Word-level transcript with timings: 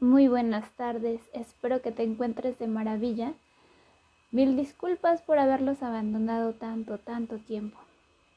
Muy 0.00 0.28
buenas 0.28 0.70
tardes, 0.76 1.20
espero 1.32 1.82
que 1.82 1.90
te 1.90 2.04
encuentres 2.04 2.56
de 2.60 2.68
maravilla. 2.68 3.32
Mil 4.30 4.56
disculpas 4.56 5.22
por 5.22 5.40
haberlos 5.40 5.82
abandonado 5.82 6.52
tanto, 6.52 6.98
tanto 6.98 7.38
tiempo, 7.38 7.76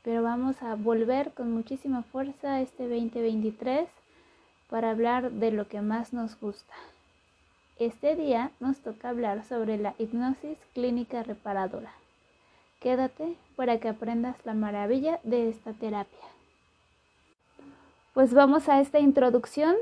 pero 0.03 0.23
vamos 0.23 0.63
a 0.63 0.73
volver 0.73 1.33
con 1.35 1.51
muchísima 1.51 2.01
fuerza 2.01 2.61
este 2.61 2.89
2023 2.89 3.87
para 4.71 4.89
hablar 4.89 5.33
de 5.33 5.51
lo 5.51 5.67
que 5.67 5.81
más 5.81 6.13
nos 6.13 6.39
gusta. 6.39 6.73
Este 7.77 8.15
día 8.15 8.49
nos 8.59 8.79
toca 8.79 9.09
hablar 9.09 9.43
sobre 9.43 9.77
la 9.77 9.93
hipnosis 9.99 10.57
clínica 10.73 11.21
reparadora. 11.21 11.93
Quédate 12.79 13.35
para 13.55 13.79
que 13.79 13.89
aprendas 13.89 14.35
la 14.45 14.55
maravilla 14.55 15.19
de 15.21 15.49
esta 15.49 15.73
terapia. 15.73 16.25
Pues 18.15 18.33
vamos 18.33 18.67
a 18.67 18.81
esta 18.81 18.97
introducción 18.97 19.75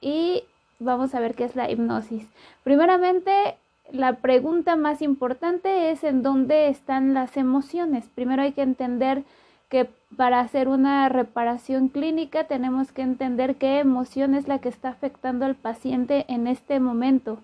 y 0.00 0.44
vamos 0.78 1.14
a 1.14 1.20
ver 1.20 1.34
qué 1.34 1.44
es 1.44 1.56
la 1.56 1.70
hipnosis. 1.70 2.26
Primeramente, 2.64 3.56
la 3.90 4.14
pregunta 4.14 4.76
más 4.76 5.02
importante 5.02 5.90
es 5.90 6.04
en 6.04 6.22
dónde 6.22 6.68
están 6.68 7.14
las 7.14 7.36
emociones. 7.36 8.08
Primero 8.14 8.42
hay 8.42 8.52
que 8.52 8.62
entender 8.62 9.24
que 9.68 9.88
para 10.16 10.40
hacer 10.40 10.68
una 10.68 11.08
reparación 11.08 11.88
clínica 11.88 12.44
tenemos 12.44 12.92
que 12.92 13.02
entender 13.02 13.56
qué 13.56 13.78
emoción 13.78 14.34
es 14.34 14.48
la 14.48 14.58
que 14.58 14.68
está 14.68 14.90
afectando 14.90 15.44
al 15.44 15.54
paciente 15.54 16.24
en 16.28 16.46
este 16.46 16.80
momento, 16.80 17.38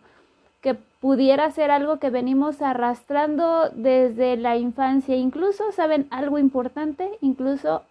que 0.62 0.74
pudiera 0.74 1.50
ser 1.50 1.70
algo 1.70 1.98
que 1.98 2.08
venimos 2.08 2.62
arrastrando 2.62 3.68
desde 3.74 4.38
la 4.38 4.56
infancia, 4.56 5.16
incluso, 5.16 5.72
¿saben 5.72 6.06
algo 6.10 6.38
importante? 6.38 7.10
Incluso 7.20 7.82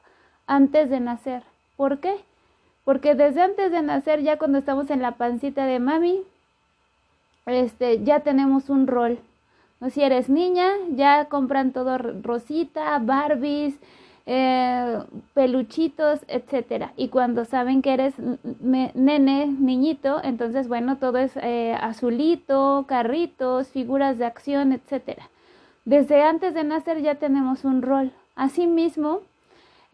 antes 0.47 0.89
de 0.89 0.99
nacer. 0.99 1.43
¿Por 1.77 1.99
qué? 1.99 2.15
Porque 2.85 3.15
desde 3.15 3.41
antes 3.41 3.71
de 3.71 3.81
nacer, 3.81 4.21
ya 4.21 4.37
cuando 4.37 4.57
estamos 4.57 4.89
en 4.89 5.01
la 5.01 5.11
pancita 5.11 5.65
de 5.65 5.79
mami, 5.79 6.21
este, 7.45 8.03
ya 8.03 8.21
tenemos 8.21 8.69
un 8.69 8.87
rol. 8.87 9.19
¿no? 9.79 9.89
Si 9.89 10.01
eres 10.01 10.29
niña, 10.29 10.69
ya 10.89 11.25
compran 11.25 11.71
todo 11.71 11.97
rosita, 11.97 12.99
Barbies, 12.99 13.75
eh, 14.25 14.99
peluchitos, 15.33 16.21
etcétera. 16.27 16.93
Y 16.95 17.09
cuando 17.09 17.43
saben 17.45 17.81
que 17.81 17.93
eres 17.93 18.13
nene, 18.61 19.47
niñito, 19.47 20.21
entonces 20.23 20.67
bueno, 20.67 20.97
todo 20.97 21.17
es 21.17 21.35
eh, 21.37 21.75
azulito, 21.79 22.85
carritos, 22.87 23.67
figuras 23.67 24.17
de 24.17 24.25
acción, 24.25 24.71
etcétera. 24.71 25.29
Desde 25.85 26.23
antes 26.23 26.53
de 26.53 26.63
nacer 26.63 27.01
ya 27.01 27.15
tenemos 27.15 27.65
un 27.65 27.81
rol. 27.81 28.11
Asimismo, 28.35 29.21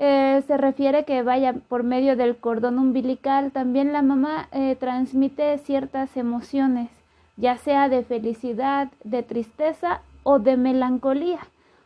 eh, 0.02 0.42
se 0.47 0.55
refiere 0.55 1.03
que 1.03 1.23
vaya 1.23 1.53
por 1.53 1.83
medio 1.83 2.16
del 2.16 2.38
cordón 2.38 2.80
umbilical. 2.80 3.52
También 3.52 3.92
la 3.92 4.02
mamá 4.02 4.47
eh, 4.53 4.78
transmite 4.80 5.58
ciertas 5.58 6.16
emociones, 6.16 6.89
ya 7.36 7.58
sea 7.58 7.89
de 7.89 8.03
felicidad, 8.03 8.88
de 9.03 9.23
tristeza 9.23 10.00
o 10.23 10.39
de 10.39 10.55
melancolía. 10.55 11.39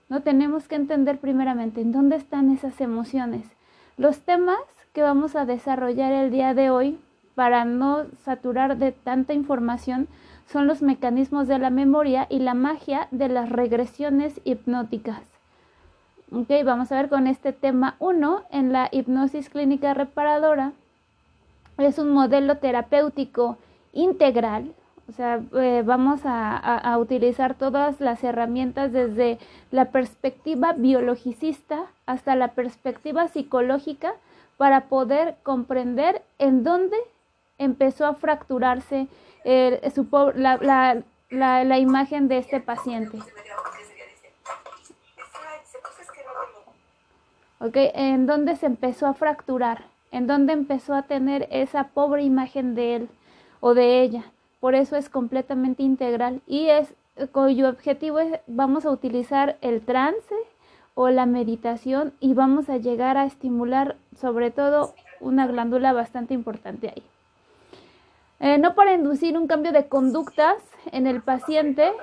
No 0.09 0.21
tenemos 0.21 0.67
que 0.67 0.75
entender 0.75 1.17
primeramente 1.17 1.81
en 1.81 1.91
dónde 1.91 2.17
están 2.17 2.51
esas 2.51 2.79
emociones. 2.81 3.47
Los 3.97 4.19
temas 4.19 4.61
que 4.93 5.01
vamos 5.01 5.35
a 5.35 5.45
desarrollar 5.45 6.11
el 6.11 6.29
día 6.29 6.53
de 6.53 6.69
hoy 6.69 6.99
para 7.33 7.65
no 7.65 8.05
saturar 8.23 8.77
de 8.77 8.91
tanta 8.91 9.33
información 9.33 10.07
son 10.45 10.67
los 10.67 10.83
mecanismos 10.83 11.47
de 11.47 11.57
la 11.57 11.71
memoria 11.71 12.27
y 12.29 12.37
la 12.37 12.53
magia 12.53 13.07
de 13.09 13.27
las 13.27 13.49
regresiones 13.49 14.39
hipnóticas. 14.43 15.32
Ok, 16.35 16.49
vamos 16.65 16.91
a 16.91 16.95
ver 16.95 17.09
con 17.09 17.27
este 17.27 17.53
tema 17.53 17.95
1 17.99 18.45
en 18.49 18.73
la 18.73 18.89
hipnosis 18.91 19.51
clínica 19.51 19.93
reparadora. 19.93 20.71
Es 21.77 21.99
un 21.99 22.11
modelo 22.11 22.57
terapéutico 22.57 23.59
integral, 23.91 24.73
o 25.07 25.11
sea, 25.11 25.43
eh, 25.53 25.83
vamos 25.85 26.21
a, 26.23 26.97
utilizar 26.97 27.53
todas 27.53 28.01
las 28.01 28.23
herramientas 28.23 28.91
desde 28.91 29.37
la 29.69 29.91
perspectiva 29.91 30.73
biologicista 30.73 31.85
hasta 32.07 32.35
la 32.35 32.47
perspectiva 32.53 33.27
psicológica 33.27 34.13
para 34.57 34.85
poder 34.85 35.35
comprender 35.43 36.23
en 36.39 36.63
dónde 36.63 36.97
empezó 37.59 38.07
a 38.07 38.15
fracturarse 38.15 39.07
eh, 39.45 39.79
la 41.29 41.79
imagen 41.79 42.27
de 42.27 42.39
este 42.39 42.59
paciente. 42.59 43.19
¿Ok? 47.63 47.77
En 47.93 48.25
dónde 48.25 48.57
se 48.57 48.65
empezó 48.65 49.07
a 49.07 49.13
fracturar, 49.13 49.85
en 50.11 50.27
dónde 50.27 50.51
empezó 50.51 50.93
a 50.93 51.03
tener 51.03 51.47
esa 51.49 51.85
pobre 51.85 52.21
imagen 52.23 52.75
de 52.75 52.95
él 52.95 53.09
o 53.61 53.73
de 53.73 54.01
ella. 54.01 54.25
Por 54.59 54.75
eso 54.75 54.97
es 54.97 55.09
completamente 55.09 55.81
integral 55.81 56.41
y 56.45 56.67
es 56.67 56.93
cuyo 57.31 57.69
objetivo 57.69 58.19
es 58.19 58.39
vamos 58.47 58.85
a 58.85 58.91
utilizar 58.91 59.57
el 59.61 59.81
trance 59.81 60.35
o 60.93 61.09
la 61.09 61.25
meditación 61.25 62.13
y 62.19 62.33
vamos 62.33 62.69
a 62.69 62.77
llegar 62.77 63.17
a 63.17 63.25
estimular 63.25 63.95
sobre 64.19 64.51
todo 64.51 64.93
una 65.21 65.47
glándula 65.47 65.93
bastante 65.93 66.33
importante 66.33 66.89
ahí. 66.89 67.03
Eh, 68.41 68.57
no 68.57 68.75
para 68.75 68.93
inducir 68.93 69.37
un 69.37 69.47
cambio 69.47 69.71
de 69.71 69.87
conductas 69.87 70.57
en 70.91 71.07
el 71.07 71.21
paciente, 71.21 71.93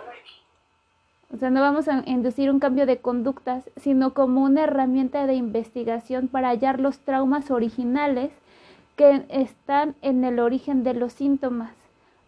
o 1.32 1.36
sea, 1.36 1.50
no 1.50 1.60
vamos 1.60 1.86
a 1.86 2.02
inducir 2.06 2.50
un 2.50 2.58
cambio 2.58 2.86
de 2.86 2.98
conductas, 2.98 3.70
sino 3.76 4.14
como 4.14 4.42
una 4.42 4.64
herramienta 4.64 5.26
de 5.26 5.34
investigación 5.34 6.26
para 6.26 6.48
hallar 6.48 6.80
los 6.80 6.98
traumas 6.98 7.52
originales 7.52 8.32
que 8.96 9.24
están 9.28 9.94
en 10.02 10.24
el 10.24 10.41
origen 10.41 10.82
de 10.82 10.94
los 10.94 11.12
síntomas. 11.12 11.72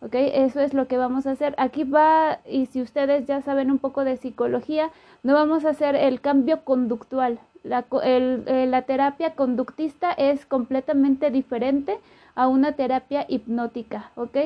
¿Ok? 0.03 0.15
Eso 0.15 0.61
es 0.61 0.73
lo 0.73 0.87
que 0.87 0.99
vamos 0.99 1.27
a 1.27 1.33
hacer. 1.33 1.55
Aquí 1.59 1.85
va, 1.85 2.39
y 2.49 2.67
si 2.67 2.81
ustedes 2.81 3.27
ya 3.27 3.43
saben 3.43 3.71
un 3.71 3.79
poco 3.79 4.05
de 4.05 4.17
psicología, 4.17 4.91
no 5.23 5.35
vamos 5.35 5.65
a 5.65 5.71
hacer 5.71 5.97
el 5.97 6.21
cambio 6.21 6.65
conductual. 6.65 7.41
La, 7.65 7.85
eh, 8.03 8.67
la 8.69 8.83
terapia 8.83 9.35
conductista 9.35 10.13
es 10.13 10.47
completamente 10.47 11.31
diferente 11.31 11.99
a 12.35 12.49
una 12.49 12.73
terapia 12.73 13.27
hipnótica. 13.29 14.11
¿Ok? 14.17 14.37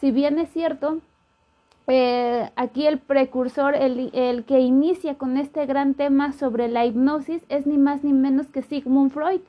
Si 0.00 0.10
bien 0.10 0.38
es 0.38 0.50
cierto, 0.50 1.00
eh, 1.86 2.50
aquí 2.56 2.86
el 2.86 2.98
precursor, 2.98 3.74
el, 3.74 4.10
el, 4.14 4.44
que 4.44 4.60
inicia 4.60 5.16
con 5.16 5.36
este 5.36 5.66
gran 5.66 5.94
tema 5.94 6.32
sobre 6.32 6.68
la 6.68 6.86
hipnosis 6.86 7.42
es 7.50 7.66
ni 7.66 7.76
más 7.76 8.02
ni 8.04 8.12
menos 8.12 8.46
que 8.48 8.62
Sigmund 8.62 9.12
Freud. 9.12 9.42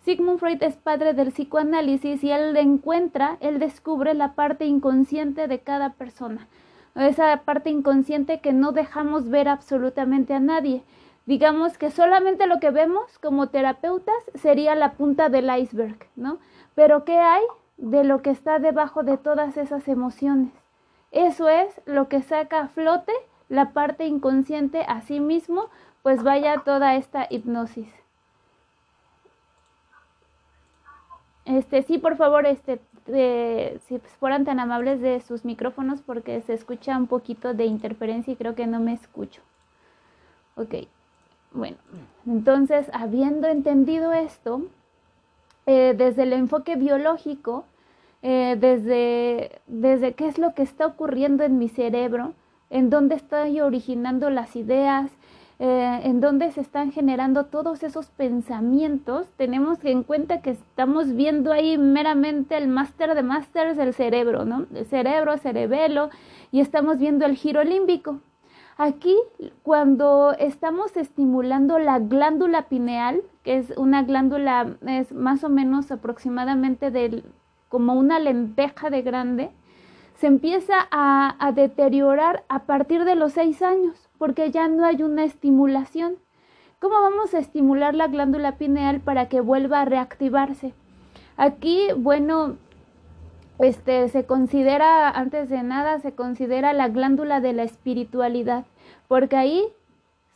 Sigmund 0.00 0.38
Freud 0.38 0.62
es 0.62 0.76
padre 0.76 1.12
del 1.12 1.32
psicoanálisis 1.32 2.24
y 2.24 2.30
él 2.30 2.56
encuentra, 2.56 3.36
él 3.40 3.58
descubre 3.58 4.14
la 4.14 4.32
parte 4.32 4.64
inconsciente 4.64 5.46
de 5.46 5.60
cada 5.60 5.90
persona, 5.90 6.48
esa 6.94 7.42
parte 7.44 7.70
inconsciente 7.70 8.40
que 8.40 8.52
no 8.52 8.72
dejamos 8.72 9.28
ver 9.28 9.48
absolutamente 9.48 10.34
a 10.34 10.40
nadie. 10.40 10.82
Digamos 11.26 11.78
que 11.78 11.90
solamente 11.90 12.46
lo 12.46 12.58
que 12.58 12.70
vemos 12.70 13.18
como 13.18 13.48
terapeutas 13.48 14.16
sería 14.34 14.74
la 14.74 14.94
punta 14.94 15.28
del 15.28 15.50
iceberg, 15.56 15.98
¿no? 16.16 16.38
Pero 16.74 17.04
¿qué 17.04 17.18
hay 17.18 17.42
de 17.76 18.02
lo 18.02 18.22
que 18.22 18.30
está 18.30 18.58
debajo 18.58 19.04
de 19.04 19.18
todas 19.18 19.56
esas 19.56 19.86
emociones? 19.86 20.61
Eso 21.12 21.48
es 21.48 21.80
lo 21.84 22.08
que 22.08 22.22
saca 22.22 22.60
a 22.60 22.68
flote 22.68 23.12
la 23.48 23.72
parte 23.72 24.06
inconsciente 24.06 24.82
a 24.88 25.02
sí 25.02 25.20
mismo, 25.20 25.68
pues 26.02 26.22
vaya 26.22 26.62
toda 26.64 26.96
esta 26.96 27.26
hipnosis. 27.28 27.92
Este, 31.44 31.82
sí, 31.82 31.98
por 31.98 32.16
favor, 32.16 32.46
este, 32.46 32.80
si 33.86 33.98
fueran 34.20 34.44
tan 34.44 34.58
amables 34.58 35.00
de 35.00 35.20
sus 35.20 35.44
micrófonos 35.44 36.00
porque 36.00 36.40
se 36.40 36.54
escucha 36.54 36.96
un 36.96 37.08
poquito 37.08 37.52
de 37.52 37.66
interferencia 37.66 38.32
y 38.32 38.36
creo 38.36 38.54
que 38.54 38.66
no 38.66 38.80
me 38.80 38.94
escucho. 38.94 39.42
Ok, 40.56 40.74
bueno, 41.52 41.76
entonces, 42.26 42.88
habiendo 42.94 43.48
entendido 43.48 44.12
esto, 44.12 44.62
eh, 45.66 45.94
desde 45.96 46.22
el 46.22 46.32
enfoque 46.32 46.76
biológico, 46.76 47.64
eh, 48.22 48.56
desde, 48.58 49.60
desde 49.66 50.14
qué 50.14 50.28
es 50.28 50.38
lo 50.38 50.54
que 50.54 50.62
está 50.62 50.86
ocurriendo 50.86 51.44
en 51.44 51.58
mi 51.58 51.68
cerebro, 51.68 52.34
en 52.70 52.88
dónde 52.88 53.16
estoy 53.16 53.60
originando 53.60 54.30
las 54.30 54.56
ideas, 54.56 55.10
eh, 55.58 56.00
en 56.04 56.20
dónde 56.20 56.50
se 56.50 56.60
están 56.60 56.90
generando 56.90 57.46
todos 57.46 57.82
esos 57.82 58.06
pensamientos, 58.06 59.28
tenemos 59.36 59.84
en 59.84 60.02
cuenta 60.02 60.40
que 60.40 60.50
estamos 60.50 61.14
viendo 61.14 61.52
ahí 61.52 61.78
meramente 61.78 62.56
el 62.56 62.68
máster 62.68 63.14
de 63.14 63.22
másteres 63.22 63.76
del 63.76 63.94
cerebro, 63.94 64.44
¿no? 64.44 64.66
El 64.74 64.86
cerebro, 64.86 65.36
cerebelo, 65.38 66.10
y 66.50 66.60
estamos 66.60 66.98
viendo 66.98 67.26
el 67.26 67.36
giro 67.36 67.62
límbico. 67.62 68.20
Aquí, 68.76 69.14
cuando 69.62 70.34
estamos 70.38 70.96
estimulando 70.96 71.78
la 71.78 71.98
glándula 71.98 72.68
pineal, 72.68 73.22
que 73.44 73.58
es 73.58 73.72
una 73.76 74.02
glándula, 74.02 74.76
es 74.86 75.12
más 75.12 75.44
o 75.44 75.48
menos 75.48 75.92
aproximadamente 75.92 76.90
del 76.90 77.24
como 77.72 77.94
una 77.94 78.18
lenteja 78.18 78.90
de 78.90 79.00
grande, 79.00 79.50
se 80.16 80.26
empieza 80.26 80.74
a, 80.90 81.52
deteriorar 81.54 82.44
a 82.50 82.64
partir 82.64 83.06
de 83.06 83.14
los 83.14 83.32
seis 83.32 83.62
años, 83.62 84.10
porque 84.18 84.50
ya 84.50 84.68
no 84.68 84.84
hay 84.84 85.02
una 85.02 85.24
estimulación. 85.24 86.16
¿Cómo 86.80 87.00
vamos 87.00 87.32
a 87.32 87.38
estimular 87.38 87.94
la 87.94 88.08
glándula 88.08 88.58
pineal 88.58 89.00
para 89.00 89.30
que 89.30 89.40
vuelva 89.40 89.80
a 89.80 89.84
reactivarse? 89.86 90.74
Aquí, 91.38 91.88
bueno, 91.96 92.58
este, 93.58 94.06
se 94.10 94.26
considera, 94.26 95.08
antes 95.08 95.48
de 95.48 95.62
nada, 95.62 95.98
se 96.00 96.12
considera 96.12 96.74
la 96.74 96.88
glándula 96.88 97.40
de 97.40 97.54
la 97.54 97.62
espiritualidad, 97.62 98.66
porque 99.08 99.36
ahí 99.36 99.64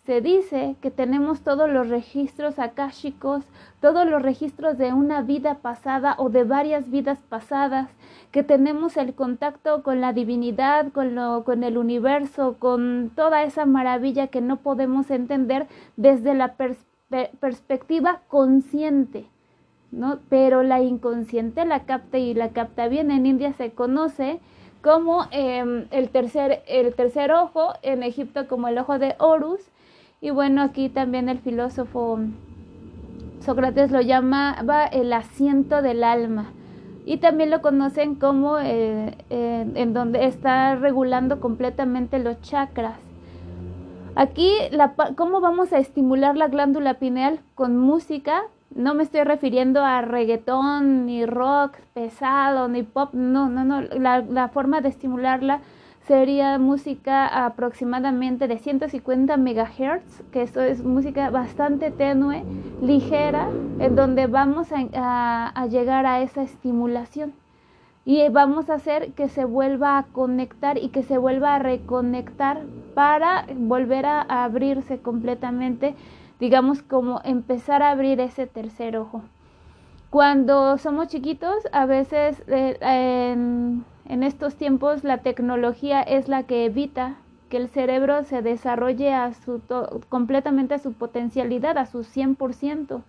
se 0.07 0.21
dice 0.21 0.77
que 0.81 0.93
tenemos 0.93 1.41
todos 1.41 1.69
los 1.69 1.89
registros 1.89 2.61
akáshicos, 2.61 3.45
todos 3.81 4.09
los 4.09 4.23
registros 4.23 4.79
de 4.79 4.93
una 4.93 5.21
vida 5.21 5.57
pasada 5.57 6.15
o 6.19 6.31
de 6.31 6.45
varias 6.45 6.91
vidas 6.91 7.19
pasadas, 7.29 7.91
que 8.31 8.45
tenemos 8.45 8.97
el 8.97 9.15
contacto 9.15 9.83
con 9.83 10.01
la 10.01 10.13
divinidad, 10.13 10.93
con, 10.93 11.17
lo, 11.17 11.43
con 11.43 11.65
el 11.65 11.77
universo, 11.77 12.57
con 12.61 13.11
toda 13.17 13.43
esa 13.43 13.67
maravilla 13.67 14.29
que 14.29 14.41
no 14.41 14.59
podemos 14.59 15.11
entender 15.11 15.67
desde 15.97 16.35
la 16.35 16.55
perspectiva 17.41 18.21
consciente. 18.29 19.27
¿no? 19.91 20.21
Pero 20.29 20.63
la 20.63 20.83
inconsciente 20.83 21.65
la 21.65 21.85
capta 21.85 22.19
y 22.19 22.35
la 22.35 22.51
capta 22.51 22.87
bien. 22.87 23.11
En 23.11 23.27
India 23.27 23.53
se 23.55 23.73
conoce 23.73 24.39
como 24.83 25.27
em, 25.33 25.87
el, 25.91 26.11
tercer, 26.11 26.63
el 26.69 26.95
tercer 26.95 27.33
ojo, 27.33 27.73
en 27.83 28.05
Egipto 28.05 28.47
como 28.47 28.69
el 28.69 28.79
ojo 28.79 28.99
de 29.01 29.17
Horus, 29.19 29.61
y 30.27 30.31
bueno, 30.31 30.61
aquí 30.61 30.89
también 30.89 31.29
el 31.29 31.39
filósofo 31.39 32.19
Sócrates 33.45 33.93
lo 33.93 34.01
llamaba 34.01 34.85
el 34.85 35.13
asiento 35.13 35.83
del 35.83 36.03
alma. 36.03 36.47
Y 37.05 37.19
también 37.19 37.49
lo 37.49 37.63
conocen 37.63 38.17
como 38.17 38.59
eh, 38.59 39.15
en 39.31 39.95
donde 39.95 40.27
está 40.27 40.75
regulando 40.75 41.39
completamente 41.39 42.19
los 42.19 42.41
chakras. 42.43 42.99
Aquí, 44.17 44.51
la, 44.73 44.95
¿cómo 45.15 45.41
vamos 45.41 45.73
a 45.73 45.79
estimular 45.79 46.37
la 46.37 46.49
glándula 46.49 46.95
pineal? 46.95 47.39
Con 47.55 47.77
música. 47.77 48.43
No 48.75 48.95
me 48.95 49.05
estoy 49.05 49.23
refiriendo 49.23 49.85
a 49.85 50.03
reggaetón, 50.03 51.07
ni 51.07 51.25
rock 51.25 51.77
pesado, 51.95 52.67
ni 52.67 52.83
pop. 52.83 53.11
No, 53.13 53.49
no, 53.49 53.63
no. 53.63 53.81
La 53.81 54.49
forma 54.49 54.81
de 54.81 54.89
estimularla 54.89 55.61
sería 56.07 56.59
música 56.59 57.27
aproximadamente 57.47 58.47
de 58.47 58.59
150 58.59 59.37
megahertz, 59.37 60.23
que 60.31 60.43
eso 60.43 60.61
es 60.61 60.85
música 60.85 61.31
bastante 61.31 61.91
tenue, 61.91 62.45
ligera, 62.81 63.49
en 63.81 63.97
donde 63.97 64.29
vamos 64.29 64.69
a, 64.73 65.67
llegar 65.69 66.07
a 66.07 66.23
esa 66.23 66.43
estimulación. 66.43 67.33
Y 68.05 68.29
vamos 68.29 68.71
a 68.71 68.75
hacer 68.75 69.15
que 69.15 69.29
se 69.29 69.45
vuelva 69.45 69.99
a 69.99 70.05
conectar 70.05 70.79
y 70.79 70.91
que 70.91 71.03
se 71.03 71.19
vuelva 71.19 71.57
a 71.57 71.59
reconectar 71.59 72.63
para 72.95 73.45
volver 73.57 74.07
a 74.07 74.21
abrirse 74.45 74.99
completamente, 75.01 75.97
digamos 76.39 76.83
como 76.83 77.21
empezar 77.25 77.83
a 77.83 77.91
abrir 77.91 78.21
ese 78.21 78.47
tercer 78.47 78.97
ojo. 78.97 79.23
Cuando 80.11 80.79
somos 80.79 81.09
chiquitos, 81.09 81.67
a 81.73 81.85
veces 81.85 82.41
eh, 82.47 82.77
en 84.09 84.23
estos 84.23 84.57
tiempos 84.57 85.05
la 85.05 85.19
tecnología 85.19 86.03
es 86.03 86.29
la 86.29 86.45
que 86.45 86.65
evita 86.65 87.17
que 87.49 87.57
el 87.57 87.69
cerebro 87.69 88.25
se 88.25 88.43
desarrolle 88.43 89.13
a 89.13 89.33
su 89.35 89.61
completamente 90.09 90.75
a 90.75 90.79
su 90.79 90.93
potencialidad, 90.93 91.79
a 91.79 91.87
su 91.87 92.01
100%, 92.01 93.03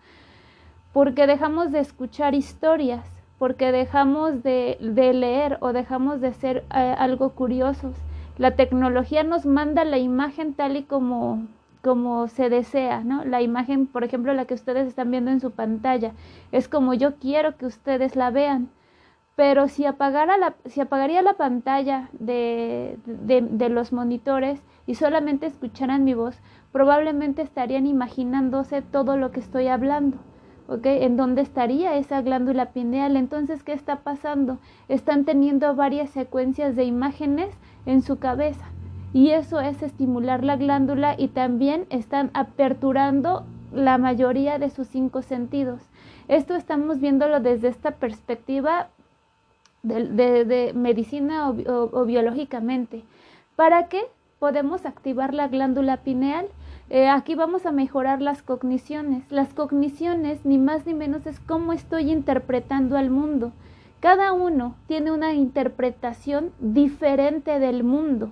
porque 0.94 1.27
dejamos 1.27 1.71
de 1.71 1.79
escuchar 1.79 2.35
historias, 2.35 3.05
porque 3.39 3.71
dejamos 3.71 4.44
de, 4.44 4.77
leer 4.79 5.57
o 5.61 5.73
dejamos 5.73 6.21
de 6.21 6.33
ser 6.33 6.65
eh, 6.75 6.95
algo 6.97 7.31
curiosos. 7.31 7.95
La 8.38 8.55
tecnología 8.55 9.23
nos 9.23 9.45
manda 9.45 9.83
la 9.83 9.97
imagen 9.97 10.53
tal 10.53 10.77
y 10.77 10.83
como, 10.83 11.45
como 11.83 12.27
se 12.27 12.49
desea, 12.49 13.03
¿no? 13.03 13.25
La 13.25 13.41
imagen, 13.41 13.88
por 13.88 14.03
ejemplo, 14.03 14.33
la 14.33 14.45
que 14.45 14.53
ustedes 14.53 14.88
están 14.88 15.09
viendo 15.09 15.31
en 15.31 15.39
su 15.39 15.51
pantalla, 15.51 16.13
es 16.51 16.67
como 16.67 16.94
yo 16.94 17.15
quiero 17.15 17.57
que 17.57 17.65
ustedes 17.65 18.15
la 18.15 18.29
vean 18.29 18.69
pero 19.38 19.68
si, 19.68 19.86
apagara 19.86 20.56
si 20.66 20.81
apagaría 20.81 21.22
la 21.22 21.36
pantalla 21.36 22.10
de, 22.12 22.98
de, 23.06 23.69
los 23.69 23.94
monitores 23.94 24.63
y 24.88 24.95
solamente 24.95 25.45
escucharan 25.45 26.04
mi 26.04 26.16
voz, 26.16 26.39
probablemente 26.72 27.44
estarían 27.44 27.86
imaginándose 27.86 28.81
todo 28.81 29.16
lo 29.16 29.30
que 29.30 29.39
estoy 29.39 29.68
hablando. 29.68 30.18
¿ok? 30.68 30.88
¿En 30.88 31.18
dónde 31.18 31.44
estaría 31.44 31.98
esa 31.98 32.19
glándula 32.24 32.72
pineal? 32.72 33.16
Entonces, 33.16 33.62
¿qué 33.62 33.74
está 33.74 33.98
pasando? 33.98 34.57
Están 34.89 35.24
teniendo 35.24 35.75
varias 35.75 36.10
secuencias 36.10 36.75
de 36.75 36.86
imágenes 36.86 37.54
en 37.86 38.01
su 38.01 38.18
cabeza 38.18 38.66
y 39.13 39.30
eso 39.30 39.60
es 39.60 39.83
estimular 39.83 40.44
la 40.44 40.57
glándula 40.57 41.13
y 41.16 41.28
también 41.28 41.86
están 41.92 42.31
aperturando 42.33 43.45
la 43.72 44.00
mayoría 44.00 44.57
de 44.57 44.72
sus 44.72 44.88
cinco 44.88 45.22
sentidos. 45.22 45.83
Esto 46.28 46.56
estamos 46.56 47.00
viéndolo 47.00 47.40
desde 47.40 47.68
esta 47.68 47.92
perspectiva 47.92 48.90
de, 49.88 50.72
medicina 50.75 51.50
o, 51.50 52.06
biológicamente. 52.06 53.04
¿Para 53.56 53.88
qué? 53.88 54.01
Podemos 54.39 54.86
activar 54.86 55.34
la 55.34 55.48
glándula 55.48 55.98
pineal. 55.98 56.48
Eh, 56.89 57.07
aquí 57.10 57.36
vamos 57.36 57.66
a 57.66 57.72
mejorar 57.72 58.22
las 58.22 58.44
cogniciones. 58.44 59.31
Las 59.31 59.54
cogniciones, 59.54 60.45
ni 60.45 60.57
más 60.57 60.86
ni 60.86 60.94
menos, 60.94 61.25
es 61.25 61.39
cómo 61.39 61.74
estoy 61.74 62.12
interpretando 62.12 62.98
al 62.98 63.10
mundo. 63.10 63.51
Cada 64.00 64.31
uno 64.31 64.75
tiene 64.88 65.12
una 65.12 65.34
interpretación 65.34 66.51
diferente 66.60 67.60
del 67.60 67.83
mundo. 67.83 68.31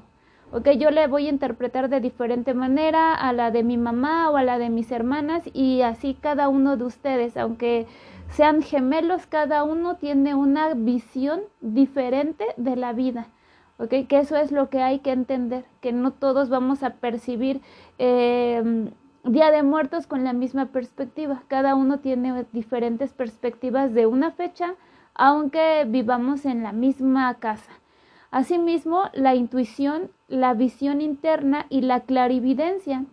¿ok? 0.51 0.69
Yo 0.77 0.91
le 0.91 1.07
voy 1.07 1.27
a 1.27 1.31
interpretar 1.31 1.89
de 1.89 1.99
diferente 1.99 2.53
manera 2.53 3.13
a 3.13 3.33
la 3.33 3.51
de 3.51 3.63
mi 3.63 3.77
mamá 3.77 4.29
o 4.29 4.37
a 4.37 4.43
la 4.43 4.57
de 4.57 4.69
mis 4.69 4.91
hermanas 4.91 5.43
y 5.53 5.81
así 5.81 6.15
cada 6.19 6.49
uno 6.49 6.77
de 6.77 6.85
ustedes, 6.85 7.35
aunque 7.35 7.87
sean 8.29 8.61
gemelos, 8.61 9.25
cada 9.27 9.63
uno 9.63 9.95
tiene 9.95 10.35
una 10.35 10.73
visión 10.73 11.41
diferente 11.61 12.45
de 12.57 12.75
la 12.75 12.93
vida. 12.93 13.27
¿ok? 13.77 14.07
Que 14.07 14.19
eso 14.19 14.35
es 14.37 14.51
lo 14.51 14.69
que 14.69 14.81
hay 14.81 14.99
que 14.99 15.11
entender, 15.11 15.65
que 15.81 15.91
no 15.91 16.11
todos 16.11 16.49
vamos 16.49 16.83
a 16.83 16.91
percibir 16.91 17.61
em, 17.97 18.91
Día 19.23 19.51
de 19.51 19.63
Muertos 19.63 20.05
con 20.05 20.23
la 20.23 20.33
misma 20.33 20.67
perspectiva. 20.67 21.43
Cada 21.47 21.75
uno 21.75 21.99
tiene 21.99 22.45
diferentes 22.51 23.13
perspectivas 23.13 23.93
de 23.93 24.05
una 24.05 24.31
fecha, 24.31 24.75
aunque 25.15 25.85
vivamos 25.87 26.45
en 26.45 26.61
la 26.61 26.73
misma 26.73 27.33
casa. 27.35 27.71
Asimismo, 28.31 29.03
la 29.13 29.33
intuición, 29.33 30.11
la 30.27 30.53
visión 30.53 31.01
interna 31.01 31.65
y 31.69 31.81
la 31.81 32.01
clarividencia 32.01 33.05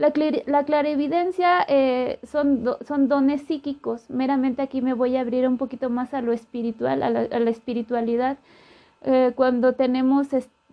la, 0.00 0.64
clarividencia 0.64 1.64
eh, 1.68 2.18
son, 2.22 2.64
son 2.86 3.08
dones 3.08 3.42
psíquicos. 3.42 4.08
Meramente 4.08 4.62
aquí 4.62 4.80
me 4.80 4.94
voy 4.94 5.16
a 5.16 5.20
abrir 5.20 5.46
un 5.46 5.58
poquito 5.58 5.90
más 5.90 6.14
a 6.14 6.22
lo 6.22 6.32
espiritual, 6.32 7.02
a 7.02 7.10
la, 7.10 7.50
espiritualidad. 7.50 8.38
Eh, 9.02 9.32
cuando 9.36 9.74
tenemos 9.74 10.28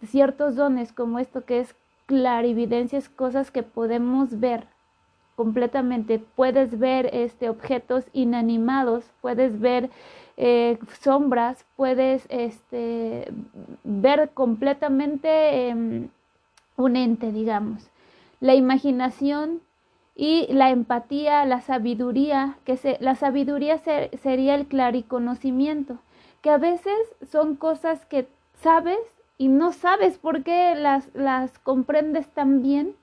ciertos 0.06 0.56
dones 0.56 0.94
como 0.94 1.20
esto 1.20 1.44
que 1.44 1.60
es 1.60 1.76
clarividencia, 2.06 2.98
es 2.98 3.10
cosas 3.10 3.52
que 3.52 3.64
podemos 3.64 4.40
ver 4.40 4.64
completamente. 5.36 6.20
Puedes 6.20 6.80
ver 6.80 7.10
este, 7.12 7.50
objetos 7.50 8.06
inanimados, 8.14 9.12
puedes 9.20 9.60
ver 9.60 9.90
eh, 10.38 10.80
sombras, 11.02 11.66
puedes 11.76 12.26
este, 12.30 13.30
ver 13.84 14.30
completamente 14.34 15.68
em, 15.68 16.08
un 16.78 16.96
ente, 16.96 17.34
digamos 17.34 17.90
la 18.40 18.56
imaginación 18.56 19.62
y 20.16 20.48
la 20.52 20.72
empatía, 20.72 21.46
la 21.46 21.62
sabiduría, 21.62 22.58
que 22.66 22.78
se, 22.78 22.98
la 23.00 23.16
sabiduría 23.16 23.78
sería 23.78 24.56
el 24.56 24.68
clariconocimiento, 24.68 26.00
que 26.42 26.50
a 26.50 26.58
veces 26.58 26.98
son 27.30 27.56
cosas 27.56 28.06
que 28.06 28.28
sabes 28.56 29.00
y 29.38 29.48
no 29.48 29.72
sabes 29.74 30.18
por 30.18 30.44
qué 30.44 30.74
las, 30.76 31.10
las 31.14 31.60
comprendes 31.60 32.28
tan 32.30 32.64
bien, 32.64 32.96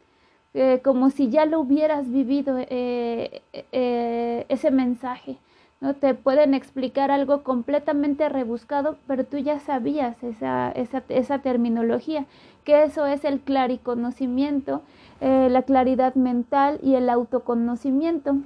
eh, 0.55 0.81
como 0.85 1.11
si 1.11 1.31
ya 1.31 1.47
lo 1.47 1.61
hubieras 1.61 2.11
vivido 2.11 2.59
eh, 2.59 3.43
eh, 3.73 4.47
ese 4.49 4.71
mensaje. 4.71 5.39
¿No? 5.85 5.95
Te 5.95 6.15
pueden 6.15 6.55
explicar 6.55 7.11
algo 7.11 7.43
completamente 7.43 8.29
rebuscado, 8.29 8.97
pero 9.07 9.25
tú 9.25 9.39
ya 9.39 9.61
sabías 9.61 10.23
esa, 10.23 10.73
esa, 10.73 11.03
esa 11.09 11.39
terminología, 11.39 12.27
que 12.65 12.83
eso 12.83 13.07
es 13.07 13.25
el 13.25 13.41
clariconocimiento 13.41 14.83
eh, 15.21 15.49
la 15.49 15.63
claridad 15.63 16.17
mental 16.17 16.79
y 16.83 16.97
el 16.97 17.09
autoconocimiento, 17.09 18.37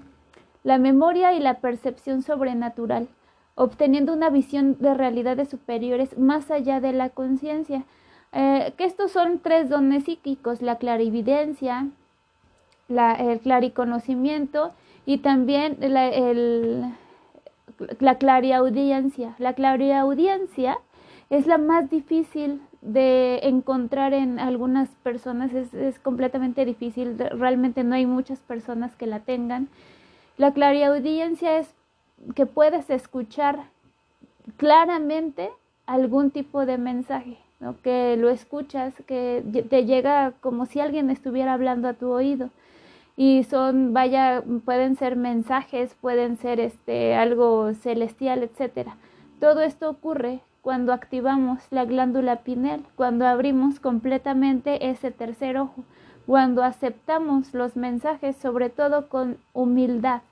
la 0.63 0.79
memoria 0.79 1.33
y 1.33 1.41
la 1.41 1.55
percepción 1.55 2.23
sobrenatural, 2.23 3.09
obteniendo 3.55 4.13
una 4.13 4.31
visión 4.31 4.77
de 4.79 4.95
realidades 4.95 5.49
superiores 5.49 6.17
más 6.19 6.51
allá 6.51 6.81
de 6.81 6.93
la 6.93 7.09
conciencia. 7.11 7.85
Eh, 8.33 8.75
que 8.77 8.85
estos 8.85 9.11
son 9.11 9.41
tres 9.41 9.71
dones 9.71 10.05
psíquicos, 10.05 10.63
la 10.63 10.77
clarividencia, 10.77 11.89
la, 12.87 13.15
el 13.15 13.41
clariconocimiento 13.41 14.73
y 15.05 15.19
también 15.19 15.79
el, 15.81 16.95
la 18.01 18.19
clariaudiencia. 18.19 19.35
La 19.39 19.55
clariaudiencia 19.55 20.79
es 21.31 21.47
la 21.47 21.59
más 21.59 21.91
difícil 21.91 22.61
de 22.81 23.41
encontrar 23.43 24.15
en 24.15 24.39
algunas 24.39 24.89
personas, 25.03 25.53
es, 25.53 25.75
es, 25.75 25.99
completamente 25.99 26.65
difícil, 26.65 27.19
realmente 27.19 27.85
no 27.85 27.95
hay 27.95 28.07
muchas 28.07 28.39
personas 28.41 28.95
que 28.97 29.07
la 29.07 29.21
tengan. 29.21 29.69
La 30.37 30.53
clariaudiencia 30.53 31.59
es 31.59 31.75
que 32.35 32.47
puedes 32.47 32.89
escuchar 32.91 33.65
claramente 34.57 35.51
algún 35.87 36.31
tipo 36.31 36.67
de 36.67 36.79
mensaje, 36.79 37.39
¿no? 37.61 37.81
que 37.83 38.17
lo 38.17 38.29
escuchas, 38.29 38.95
que 39.07 39.43
te 39.69 39.85
llega 39.85 40.33
como 40.41 40.67
si 40.67 40.81
alguien 40.81 41.11
estuviera 41.11 41.55
hablando 41.55 41.89
a 41.89 41.95
tu 41.95 42.11
oído. 42.11 42.51
Y 43.21 43.43
son, 43.43 43.93
vaya, 43.93 44.45
pueden 44.65 44.95
ser 44.95 45.17
mensajes, 45.17 45.93
pueden 46.01 46.37
ser 46.37 46.61
este, 46.61 47.17
algo 47.17 47.75
celestial, 47.75 48.45
etcétera. 48.45 48.97
Todo 49.41 49.61
esto 49.63 49.91
ocurre 49.91 50.39
cuando 50.63 50.93
activamos 50.93 51.59
la 51.71 51.85
glándula 51.85 52.37
pineal, 52.45 52.85
cuando 52.95 53.27
abrimos 53.27 53.81
completamente 53.81 54.89
ese 54.89 55.11
tercer 55.11 55.59
ojo, 55.59 55.83
cuando 56.27 56.63
aceptamos 56.63 57.55
los 57.55 57.75
mensajes, 57.75 58.37
sobre 58.37 58.71
todo 58.71 59.09
con 59.09 59.39
humildad, 59.53 60.23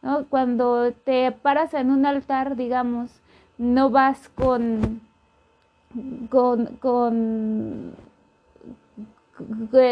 ¿no? 0.00 0.24
Cuando 0.26 0.92
te 0.92 1.32
paras 1.32 1.74
en 1.74 1.90
un 1.90 2.06
altar, 2.06 2.54
digamos, 2.54 3.10
no 3.58 3.90
vas 3.90 4.28
con, 4.28 5.00
con, 6.30 6.66
con, 6.76 7.94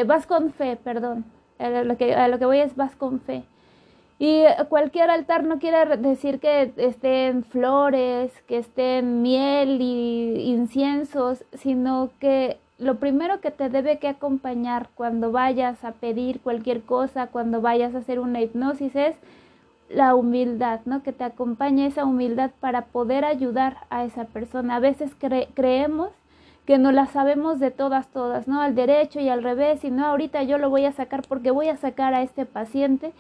vas 0.06 0.26
con 0.28 0.52
fe, 0.52 0.76
perdón, 0.76 1.24
a 1.58 1.68
lo 1.68 1.96
que, 1.96 2.14
a 2.14 2.28
lo 2.28 2.38
que 2.38 2.46
voy 2.46 2.58
es 2.58 2.76
vas 2.76 2.96
con 2.96 3.20
fe. 3.20 3.44
Y 4.18 4.44
cualquier 4.68 5.10
altar 5.10 5.44
no 5.44 5.58
quiere 5.58 5.96
decir 5.96 6.40
que 6.40 6.72
estén 6.76 7.44
flores, 7.44 8.32
que 8.46 8.58
estén 8.58 9.20
miel 9.20 9.78
y 9.82 10.52
inciensos, 10.52 11.44
sino 11.52 12.10
que 12.18 12.56
lo 12.78 12.96
primero 12.96 13.40
que 13.40 13.50
te 13.50 13.68
debe 13.68 13.98
que 13.98 14.08
acompañar 14.08 14.88
cuando 14.94 15.32
vayas 15.32 15.84
a 15.84 15.92
pedir 15.92 16.40
cualquier 16.40 16.82
cosa, 16.82 17.26
cuando 17.26 17.60
vayas 17.60 17.94
a 17.94 17.98
hacer 17.98 18.18
una 18.18 18.40
hipnosis 18.40 18.96
es 18.96 19.16
la 19.88 20.14
humildad, 20.14 20.80
¿no? 20.84 21.02
Que 21.02 21.12
te 21.12 21.24
acompañe 21.24 21.86
esa 21.86 22.04
humildad 22.04 22.50
para 22.60 22.86
poder 22.86 23.24
ayudar 23.24 23.78
a 23.90 24.04
esa 24.04 24.24
persona. 24.24 24.76
A 24.76 24.80
veces 24.80 25.12
creemos 25.54 26.10
que 26.66 26.78
no 26.78 26.90
la 26.92 27.06
sabemos 27.06 27.60
de 27.60 27.70
todas, 27.70 28.08
todas, 28.08 28.48
¿no? 28.48 28.60
Al 28.60 28.74
derecho 28.74 29.20
y 29.20 29.28
al 29.28 29.42
revés, 29.42 29.84
y 29.84 29.90
no, 29.90 30.04
ahorita 30.04 30.42
yo 30.42 30.58
lo 30.58 30.68
voy 30.68 30.84
a 30.84 30.92
sacar 30.92 31.22
porque 31.26 31.52
voy 31.52 31.68
a 31.68 31.76
sacar 31.76 32.12
a 32.12 32.22
este 32.22 32.44
paciente. 32.44 33.12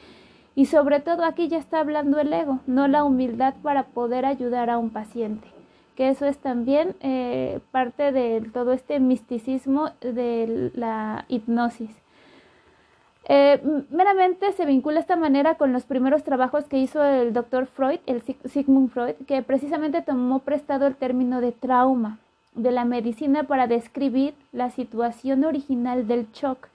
Y 0.56 0.66
sobre 0.66 1.00
todo 1.00 1.24
aquí 1.24 1.48
ya 1.48 1.58
está 1.58 1.80
hablando 1.80 2.18
el 2.18 2.32
ego, 2.32 2.58
no 2.66 2.88
la 2.88 3.04
humildad 3.04 3.54
para 3.62 3.84
poder 3.84 4.26
ayudar 4.26 4.68
a 4.68 4.78
un 4.78 4.90
paciente. 4.90 5.46
Que 5.94 6.08
eso 6.08 6.26
es 6.26 6.38
también 6.38 6.96
eh, 7.00 7.60
parte 7.70 8.10
de 8.10 8.42
todo 8.52 8.72
este 8.72 8.98
misticismo 8.98 9.90
de 10.00 10.72
la 10.74 11.24
hipnosis. 11.28 11.90
Eh, 13.28 13.60
meramente 13.90 14.52
se 14.52 14.66
vincula 14.66 15.00
esta 15.00 15.16
manera 15.16 15.56
con 15.56 15.72
los 15.72 15.84
primeros 15.84 16.24
trabajos 16.24 16.64
que 16.64 16.78
hizo 16.78 17.04
el 17.04 17.32
doctor 17.32 17.66
Freud, 17.66 18.00
el 18.06 18.22
Sigmund 18.44 18.90
Freud, 18.90 19.14
que 19.26 19.42
precisamente 19.42 20.02
tomó 20.02 20.40
prestado 20.40 20.86
el 20.86 20.96
término 20.96 21.40
de 21.40 21.52
trauma 21.52 22.18
de 22.56 22.72
la 22.72 22.84
medicina 22.84 23.44
para 23.44 23.68
describir 23.68 24.34
la 24.52 24.70
situación 24.70 25.44
original 25.44 26.08
del 26.08 26.30
shock, 26.32 26.68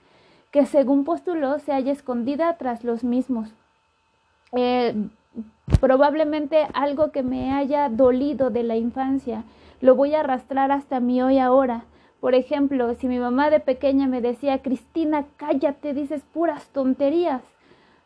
que 0.50 0.64
según 0.64 1.04
postuló 1.04 1.58
se 1.58 1.72
halla 1.72 1.92
escondida 1.92 2.56
tras 2.56 2.84
los 2.84 3.04
mismos. 3.04 3.52
Eh, 4.56 4.94
probablemente 5.80 6.66
algo 6.72 7.12
que 7.12 7.22
me 7.22 7.52
haya 7.52 7.88
dolido 7.90 8.48
de 8.48 8.62
la 8.62 8.76
infancia, 8.76 9.44
lo 9.80 9.94
voy 9.94 10.14
a 10.14 10.20
arrastrar 10.20 10.72
hasta 10.72 11.00
mi 11.00 11.20
hoy 11.22 11.38
ahora 11.38 11.84
por 12.22 12.36
ejemplo, 12.36 12.94
si 12.94 13.08
mi 13.08 13.18
mamá 13.18 13.50
de 13.50 13.58
pequeña 13.58 14.06
me 14.06 14.20
decía, 14.20 14.62
Cristina, 14.62 15.24
cállate, 15.38 15.92
dices 15.92 16.22
puras 16.32 16.68
tonterías, 16.68 17.42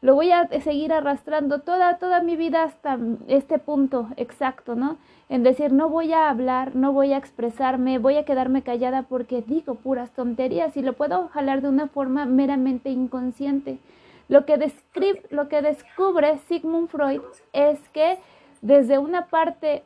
lo 0.07 0.15
voy 0.15 0.31
a 0.31 0.47
seguir 0.61 0.93
arrastrando 0.93 1.63
toda, 1.63 1.99
toda 1.99 2.23
mi 2.23 2.37
vida 2.37 2.63
hasta 2.63 2.97
este 3.27 3.59
punto 3.59 4.07
exacto, 4.17 4.77
¿no? 4.77 4.99
En 5.29 5.43
decir, 5.43 5.73
no 5.73 5.89
voy 5.89 6.13
a 6.13 6.31
hablar, 6.31 6.77
no 6.77 6.93
voy 6.93 7.13
a 7.13 7.17
expresarme, 7.17 7.99
voy 7.99 8.17
a 8.17 8.25
quedarme 8.25 8.63
callada 8.63 9.03
porque 9.03 9.43
digo 9.43 9.75
puras 9.75 10.13
tonterías 10.13 10.77
y 10.77 10.83
lo 10.83 10.93
puedo 10.93 11.27
jalar 11.31 11.61
de 11.61 11.71
una 11.71 11.89
forma 11.89 12.25
meramente 12.25 12.89
inconsciente. 12.91 13.81
Lo 14.29 14.47
que, 14.47 14.59
describe, 14.59 15.25
lo 15.31 15.49
que 15.49 15.61
descubre 15.61 16.39
Sigmund 16.47 16.89
Freud 16.89 17.23
es 17.53 17.81
que 17.89 18.19
desde 18.63 18.99
una 18.99 19.27
parte, 19.27 19.83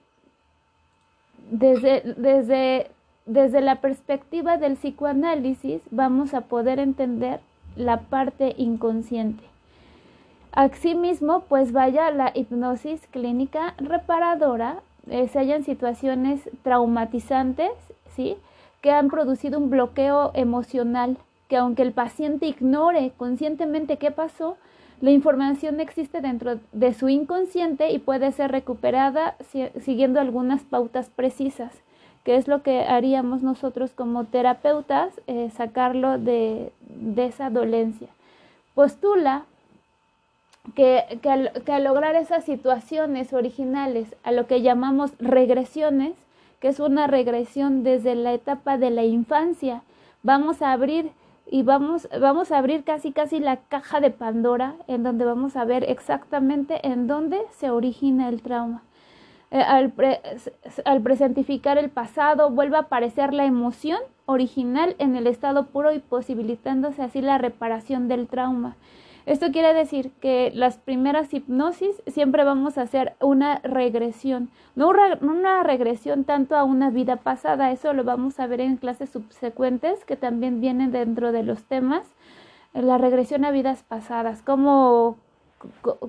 desde, 1.51 2.03
desde 2.19 2.91
desde 3.25 3.63
la 3.63 3.77
perspectiva 3.81 4.59
del 4.59 4.75
psicoanálisis 4.75 5.81
vamos 5.91 6.35
a 6.35 6.43
poder 6.43 6.79
entender 6.79 7.41
la 7.75 8.01
parte 8.01 8.55
inconsciente. 8.59 9.45
Asimismo, 10.53 11.41
pues 11.49 11.73
vaya 11.73 12.11
la 12.11 12.33
hipnosis 12.35 13.07
clínica 13.09 13.75
reparadora, 13.79 14.81
eh, 15.09 15.29
se 15.29 15.39
hallan 15.39 15.65
situaciones 15.65 16.49
traumatizantes, 16.63 17.73
¿sí? 18.15 18.37
que 18.81 18.91
han 18.91 19.09
producido 19.09 19.59
un 19.59 19.71
bloqueo 19.71 20.31
emocional, 20.35 21.19
que 21.49 21.57
aunque 21.57 21.83
el 21.83 21.93
paciente 21.93 22.47
ignore 22.47 23.13
conscientemente 23.17 23.97
qué 23.97 24.11
pasó, 24.11 24.57
la 25.01 25.11
información 25.11 25.81
existe 25.81 26.21
dentro 26.21 26.59
de 26.73 26.95
su 26.95 27.09
inconsciente 27.09 27.91
y 27.91 27.99
puede 27.99 28.33
ser 28.33 28.51
recuperada 28.51 29.37
siguiendo 29.81 30.21
algunas 30.21 30.63
pautas 30.63 31.09
precisas 31.09 31.73
que 32.25 32.37
es 32.37 32.49
lo 32.49 32.63
que 32.63 32.83
haríamos 32.83 33.43
nosotros 33.43 33.93
como 33.93 34.25
terapeutas, 34.25 35.21
eh, 35.27 35.51
sacarlo 35.57 36.19
de, 36.19 36.73
esa 37.17 37.51
dolencia. 37.51 38.09
Postula 38.75 39.45
que, 40.75 41.19
que, 41.23 41.31
al, 41.31 41.85
lograr 41.85 42.15
esas 42.17 42.45
situaciones 42.45 43.33
originales, 43.33 44.15
a 44.23 44.33
lo 44.33 44.47
que 44.47 44.63
llamamos 44.63 45.13
regresiones, 45.19 46.13
que 46.61 46.69
es 46.69 46.81
una 46.81 47.07
regresión 47.07 47.83
desde 47.83 48.15
la 48.15 48.33
etapa 48.35 48.77
de 48.77 48.91
la 48.91 49.05
infancia, 49.05 49.83
vamos 50.23 50.63
a 50.63 50.73
abrir 50.73 51.11
y 51.51 51.63
vamos, 51.63 52.09
vamos 52.21 52.53
a 52.53 52.59
abrir 52.59 52.85
casi 52.85 53.13
casi 53.13 53.41
la 53.41 53.57
caja 53.57 54.01
de 54.01 54.11
Pandora 54.11 54.75
en 54.87 55.03
donde 55.03 55.25
vamos 55.25 55.57
a 55.57 55.65
ver 55.65 55.85
exactamente 55.89 56.87
en 56.87 57.07
dónde 57.07 57.41
se 57.51 57.71
origina 57.71 58.29
el 58.29 58.43
trauma. 58.43 58.83
Eh, 59.51 59.61
al, 59.61 59.93
al 60.85 61.01
presentificar 61.01 61.77
el 61.77 61.91
pasado, 61.91 62.51
vuelve 62.51 62.77
a 62.77 62.81
aparecer 62.81 63.35
la 63.35 63.47
emoción 63.47 63.99
original 64.27 64.95
en 64.99 65.17
el 65.17 65.27
estado 65.27 65.67
puro 65.67 65.93
y 65.93 65.99
posibilitándose 65.99 67.03
así 67.03 67.21
la 67.21 67.39
reparación 67.39 68.07
del 68.07 68.29
trauma. 68.29 68.77
Esto 69.27 69.53
quiere 69.53 69.75
decir 69.75 70.13
que 70.21 70.51
las 70.55 70.79
primeras 70.79 71.33
hipnosis 71.35 72.03
siempre 72.07 72.45
vamos 72.45 72.79
a 72.79 72.83
hacer 72.83 73.15
una 73.21 73.59
regresión, 73.59 74.49
no 74.77 74.91
una 75.21 75.63
regresión 75.63 76.25
tanto 76.25 76.57
a 76.57 76.65
una 76.65 76.91
vida 76.91 77.17
pasada, 77.17 77.71
eso 77.71 77.93
lo 77.93 78.05
vamos 78.05 78.41
a 78.41 78.47
ver 78.47 78.61
en 78.61 78.77
clases 78.77 79.11
subsecuentes 79.11 80.05
que 80.05 80.17
también 80.17 80.61
vienen 80.61 80.91
dentro 80.91 81.33
de 81.33 81.43
los 81.43 81.65
temas, 81.65 82.07
la 82.73 82.99
regresión 82.99 83.45
a 83.45 83.51
vidas 83.51 83.83
pasadas, 83.83 84.43
cómo, 84.43 85.17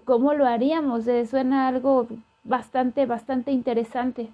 cómo 0.06 0.34
lo 0.34 0.46
haríamos, 0.46 1.08
eh, 1.08 1.26
suena 1.26 1.68
algo 1.68 2.08
bastante, 2.44 3.06
bastante 3.06 3.52
interesante. 3.52 4.30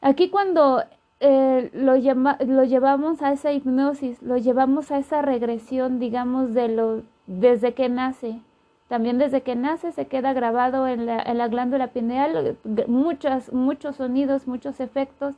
Aquí 0.00 0.28
cuando 0.28 0.82
eh, 1.20 1.70
lo, 1.72 1.94
lo, 1.94 2.64
llevamos 2.64 3.22
a 3.22 3.32
esa 3.32 3.52
hipnosis, 3.52 4.22
lo 4.22 4.36
llevamos 4.38 4.90
a 4.90 4.98
esa 4.98 5.22
regresión, 5.22 5.98
digamos, 5.98 6.52
de 6.52 6.68
lo, 6.68 7.02
desde 7.26 7.74
que 7.74 7.88
nace. 7.88 8.40
También 8.88 9.18
desde 9.18 9.42
que 9.42 9.56
nace 9.56 9.92
se 9.92 10.06
queda 10.06 10.32
grabado 10.32 10.86
en 10.86 11.06
la, 11.06 11.48
glándula 11.48 11.88
pineal 11.88 12.56
muchos, 12.86 13.52
muchos 13.52 13.96
sonidos, 13.96 14.46
muchos 14.46 14.78
efectos, 14.78 15.34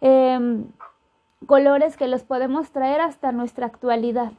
em, 0.00 0.66
colores 1.46 1.96
que 1.96 2.06
los 2.06 2.22
podemos 2.22 2.70
traer 2.70 3.00
hasta 3.00 3.32
nuestra 3.32 3.66
actualidad. 3.66 4.32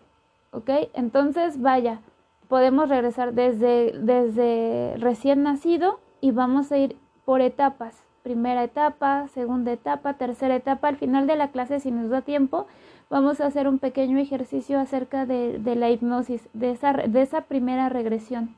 ¿Ok? 0.52 0.70
Entonces, 0.94 1.62
vaya, 1.62 2.00
podemos 2.48 2.88
regresar 2.88 3.34
desde, 3.34 3.92
desde 4.00 4.96
recién 4.98 5.44
nacido 5.44 6.00
y 6.22 6.32
vamos 6.32 6.72
a 6.72 6.78
ir 6.78 6.96
por 7.26 7.42
etapas. 7.42 8.04
Primera 8.22 8.64
etapa, 8.64 9.28
segunda 9.34 9.72
etapa, 9.74 10.14
tercera 10.14 10.56
etapa. 10.56 10.88
Al 10.88 10.96
final 10.96 11.28
de 11.28 11.36
la 11.36 11.50
clase, 11.50 11.80
si 11.80 11.92
nos 11.92 12.10
da 12.10 12.22
tiempo, 12.22 12.68
vamos 13.14 13.40
a 13.42 13.46
hacer 13.46 13.68
un 13.68 13.78
pequeño 13.78 14.18
ejercicio 14.18 14.80
acerca 14.80 15.28
de, 15.28 15.76
la 15.76 15.92
hipnosis, 15.92 16.50
de 16.54 16.72
esa, 16.72 17.42
primera 17.42 17.88
regresión, 17.88 18.56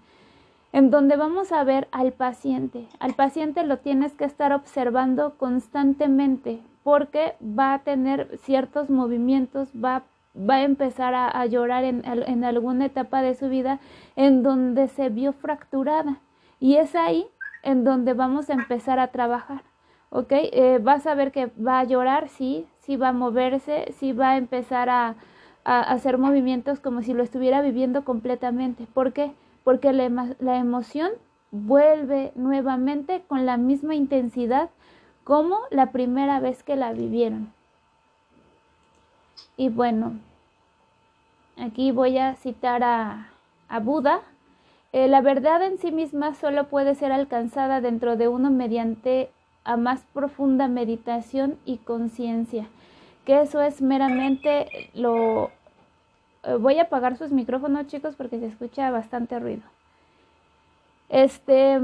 en 0.71 0.91
donde 0.91 1.17
vamos 1.17 1.51
a 1.51 1.61
ver 1.65 1.89
al 1.91 2.13
paciente. 2.13 2.87
Al 2.99 3.15
paciente 3.15 3.65
lo 3.65 3.79
tienes 3.79 4.13
que 4.13 4.23
estar 4.23 4.53
observando 4.53 5.33
constantemente 5.37 6.61
porque 6.83 7.35
va 7.41 7.73
a 7.73 7.79
tener 7.79 8.37
ciertos 8.43 8.89
movimientos, 8.89 9.67
va, 9.75 10.03
a 10.47 10.61
empezar 10.61 11.13
a, 11.15 11.45
llorar 11.47 11.83
en, 11.83 12.03
en 12.05 12.45
alguna 12.45 12.85
etapa 12.85 13.21
de 13.21 13.35
su 13.35 13.49
vida 13.49 13.79
en 14.15 14.41
donde 14.41 14.87
se 14.87 15.09
vio 15.09 15.33
fracturada. 15.33 16.19
Y 16.61 16.75
es 16.75 16.95
ahí 16.95 17.27
en 17.61 17.83
donde 17.83 18.13
vamos 18.13 18.49
a 18.49 18.53
empezar 18.53 18.99
a 18.99 19.07
trabajar. 19.07 19.63
¿Ok? 20.11 20.31
Eh, 20.31 20.79
vas 20.81 21.05
a 21.07 21.13
ver 21.13 21.33
que 21.33 21.47
va 21.59 21.79
a 21.79 21.83
llorar, 21.83 22.29
sí, 22.29 22.65
sí 22.85 22.97
va 22.97 23.09
a 23.09 23.13
moverse, 23.13 23.93
sí 23.97 24.13
va 24.13 24.31
a 24.31 24.37
empezar 24.37 24.89
a, 24.89 25.15
hacer 25.63 26.19
movimientos 26.19 26.79
como 26.79 27.01
si 27.01 27.13
lo 27.13 27.23
estuviera 27.23 27.61
viviendo 27.61 28.03
completamente. 28.05 28.85
¿Por 28.93 29.13
qué? 29.13 29.31
Porque 29.63 29.93
la, 29.93 30.35
la 30.39 30.57
emoción 30.57 31.09
vuelve 31.49 32.31
nuevamente 32.35 33.23
con 33.27 33.47
la 33.47 33.57
misma 33.57 33.95
intensidad 33.95 34.69
como 35.23 35.57
la 35.71 35.91
primera 35.91 36.39
vez 36.39 36.61
que 36.61 36.75
la 36.75 36.93
vivieron. 36.93 37.51
Y 39.57 39.69
bueno, 39.69 40.19
aquí 41.57 41.91
voy 41.91 42.19
a 42.19 42.35
citar 42.35 42.83
a, 42.83 43.29
a 43.67 43.79
Buda. 43.79 44.21
Eh, 44.93 45.07
la 45.07 45.21
verdad 45.21 45.63
en 45.63 45.77
sí 45.77 45.91
misma 45.91 46.35
solo 46.35 46.67
puede 46.67 46.95
ser 46.95 47.11
alcanzada 47.11 47.81
dentro 47.81 48.17
de 48.17 48.27
uno 48.27 48.51
mediante 48.51 49.31
a 49.65 49.77
más 49.77 50.03
profunda 50.13 50.67
meditación 50.67 51.57
y 51.65 51.77
conciencia, 51.77 52.67
que 53.25 53.41
eso 53.41 53.61
es 53.61 53.81
meramente 53.81 54.89
lo... 54.93 55.51
Eh, 56.43 56.55
voy 56.55 56.79
a 56.79 56.83
apagar 56.83 57.17
sus 57.17 57.31
micrófonos 57.31 57.87
chicos 57.87 58.15
porque 58.15 58.39
se 58.39 58.45
escucha 58.45 58.89
bastante 58.91 59.39
ruido. 59.39 59.63
Este, 61.09 61.79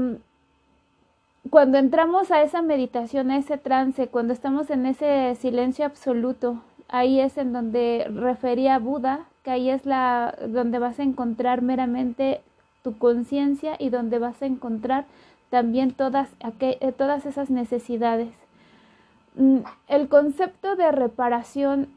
cuando 1.50 1.78
entramos 1.78 2.30
a 2.30 2.42
esa 2.42 2.62
meditación, 2.62 3.30
a 3.30 3.36
ese 3.36 3.58
trance, 3.58 4.06
cuando 4.06 4.32
estamos 4.32 4.70
en 4.70 4.86
ese 4.86 5.34
silencio 5.34 5.84
absoluto, 5.84 6.62
ahí 6.88 7.20
es 7.20 7.36
en 7.36 7.52
donde 7.52 8.06
refería 8.14 8.76
a 8.76 8.78
Buda, 8.78 9.26
que 9.42 9.50
ahí 9.50 9.70
es 9.70 9.84
la 9.84 10.36
donde 10.48 10.78
vas 10.78 11.00
a 11.00 11.02
encontrar 11.02 11.62
meramente 11.62 12.40
tu 12.82 12.96
conciencia 12.96 13.76
y 13.78 13.90
donde 13.90 14.18
vas 14.18 14.40
a 14.42 14.46
encontrar 14.46 15.04
también 15.52 15.92
todas, 15.92 16.30
eh, 16.60 16.92
todas 16.96 17.26
esas 17.26 17.50
necesidades. 17.50 18.30
Mm, 19.34 19.58
el 19.86 20.08
concepto 20.08 20.76
de 20.76 20.90
reparación, 20.90 21.88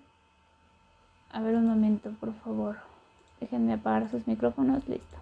a 1.31 1.39
ver 1.39 1.55
un 1.55 1.65
momento, 1.65 2.11
por 2.19 2.33
favor, 2.33 2.75
déjenme 3.39 3.71
apagar 3.71 4.09
sus 4.09 4.27
micrófonos, 4.27 4.85
listo. 4.89 5.17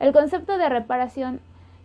El 0.00 0.12
concepto 0.12 0.58
de 0.58 0.68
reparación 0.68 1.38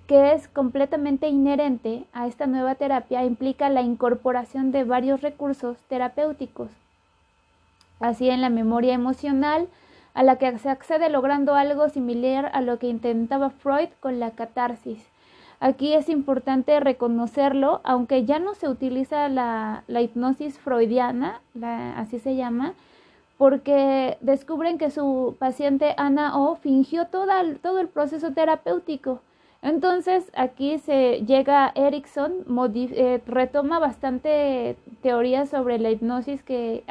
que 0.08 0.34
es 0.34 0.48
completamente 0.48 1.28
inherente 1.28 2.06
a 2.12 2.26
esta 2.26 2.48
nueva 2.48 2.74
terapia 2.74 3.24
implica 3.24 3.70
la 3.70 3.84
incorporación 3.84 4.72
de 4.72 4.84
varios 4.84 5.22
recursos 5.22 5.78
terapéuticos, 5.90 6.72
así 8.00 8.32
en 8.32 8.42
la 8.42 8.50
memoria 8.50 8.96
emocional, 8.96 9.68
a 10.16 10.24
la 10.24 10.38
que 10.38 10.58
se 10.58 10.72
accede 10.72 11.10
logrando 11.10 11.54
algo 11.54 11.88
similar 11.90 12.50
a 12.56 12.62
lo 12.62 12.80
que 12.80 12.88
intentaba 12.88 13.52
Freud 13.52 13.90
con 14.00 14.20
la 14.20 14.32
catarsis. 14.32 15.08
Aquí 15.60 15.94
es 15.94 16.10
importante 16.10 16.80
reconocerlo, 16.80 17.82
aunque 17.84 18.26
ya 18.26 18.40
no 18.40 18.54
se 18.54 18.70
utiliza 18.70 19.28
la, 19.30 19.84
hipnosis 19.88 20.60
freudiana, 20.60 21.42
así 21.96 22.20
se 22.20 22.36
llama, 22.36 22.74
porque 23.38 24.18
descubren 24.22 24.78
que 24.78 24.92
su 24.92 25.36
paciente 25.40 25.94
Ana 25.98 26.38
O 26.38 26.56
fingió 26.56 27.08
todo 27.08 27.80
el 27.80 27.88
proceso 27.88 28.34
terapéutico 28.34 29.22
entonces 29.62 30.32
aquí 30.36 30.78
se 30.78 31.26
llega 31.26 31.72
Erickson, 31.76 32.46
eh, 32.76 33.22
retoma 33.26 33.80
bastante 33.80 34.76
teorías 35.02 35.50
sobre 35.50 35.80
la 35.80 35.90
hipnosis 35.90 36.44
que 36.44 36.84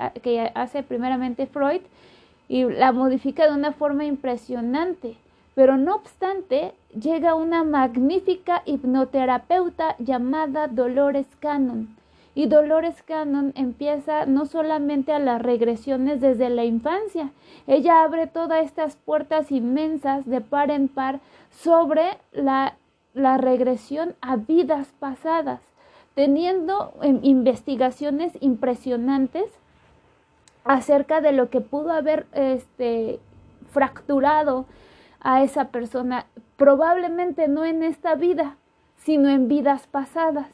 hace 0.55 0.83
primeramente 0.83 1.47
Freud 1.47 1.81
y 2.49 2.65
la 2.65 2.93
modifica 2.93 3.47
de 3.47 3.55
una 3.55 3.73
forma 3.73 4.05
impresionante. 4.05 5.17
Pero 5.57 5.79
no 5.79 5.95
obstante, 5.95 6.75
llega 7.01 7.35
una 7.35 7.65
magnífica 7.65 8.61
hipnoterapeuta 8.67 9.97
llamada 9.99 10.69
Dolores 10.69 11.27
Cannon. 11.41 11.97
Y 12.35 12.47
Dolores 12.47 13.03
Cannon 13.03 13.55
empieza 13.57 14.27
no 14.27 14.45
solamente 14.45 15.15
a 15.15 15.19
las 15.19 15.41
regresiones 15.41 16.21
desde 16.21 16.51
la 16.51 16.67
infancia, 16.67 17.31
ella 17.67 18.03
abre 18.03 18.27
todas 18.27 18.67
estas 18.67 18.97
puertas 18.97 19.51
inmensas 19.51 20.27
de 20.27 20.43
par 20.43 20.71
en 20.71 20.89
par 20.89 21.21
sobre 21.51 22.19
la, 22.33 22.75
la 23.15 23.39
regresión 23.39 24.15
a 24.21 24.37
vidas 24.37 24.89
pasadas, 25.01 25.63
teniendo 26.15 26.93
em, 27.01 27.19
investigaciones 27.23 28.37
impresionantes 28.41 29.51
acerca 30.65 31.23
de 31.23 31.33
lo 31.33 31.49
que 31.49 31.63
pudo 31.63 31.93
haber 31.93 32.27
este, 32.35 33.21
fracturado 33.71 34.67
a 35.21 35.43
esa 35.43 35.69
persona, 35.69 36.27
probablemente 36.57 37.49
no 37.49 37.65
en 37.65 37.83
esta 37.83 38.15
vida, 38.15 38.57
sino 38.97 39.29
en 39.29 39.49
vidas 39.49 39.87
pasadas. 39.87 40.49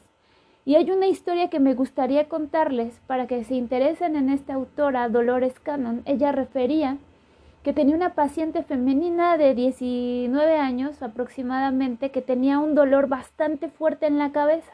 Y 0.65 0.75
hay 0.75 0.91
una 0.91 1.07
historia 1.07 1.49
que 1.49 1.59
me 1.59 1.73
gustaría 1.73 2.29
contarles 2.29 3.01
para 3.05 3.27
que 3.27 3.43
se 3.43 3.55
interesen 3.55 4.15
en 4.15 4.29
esta 4.29 4.53
autora, 4.53 5.09
Dolores 5.09 5.59
Cannon. 5.59 6.03
Ella 6.05 6.31
refería 6.31 6.97
que 7.63 7.73
tenía 7.73 7.95
una 7.95 8.13
paciente 8.13 8.63
femenina 8.63 9.37
de 9.37 9.55
19 9.55 10.57
años 10.57 11.01
aproximadamente 11.01 12.11
que 12.11 12.21
tenía 12.21 12.59
un 12.59 12.75
dolor 12.75 13.07
bastante 13.07 13.69
fuerte 13.69 14.05
en 14.05 14.17
la 14.17 14.31
cabeza, 14.31 14.71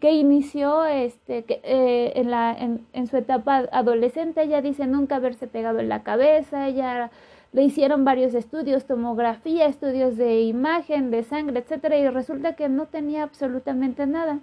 que 0.00 0.12
inició 0.12 0.84
este, 0.84 1.44
que, 1.44 1.60
eh, 1.64 2.12
en, 2.16 2.30
la, 2.30 2.52
en, 2.52 2.86
en, 2.92 3.06
su 3.06 3.16
etapa 3.16 3.68
adolescente. 3.72 4.42
Ella 4.42 4.62
dice 4.62 4.86
nunca 4.86 5.16
haberse 5.16 5.46
pegado 5.46 5.80
en 5.80 5.88
la 5.88 6.02
cabeza, 6.02 6.68
ella 6.68 7.10
le 7.52 7.62
hicieron 7.62 8.04
varios 8.04 8.34
estudios, 8.34 8.86
tomografía, 8.86 9.66
estudios 9.66 10.16
de 10.16 10.40
imagen, 10.42 11.10
de 11.10 11.22
sangre, 11.22 11.60
etcétera, 11.60 11.98
y 11.98 12.08
resulta 12.08 12.56
que 12.56 12.68
no 12.68 12.86
tenía 12.86 13.22
absolutamente 13.22 14.06
nada. 14.06 14.38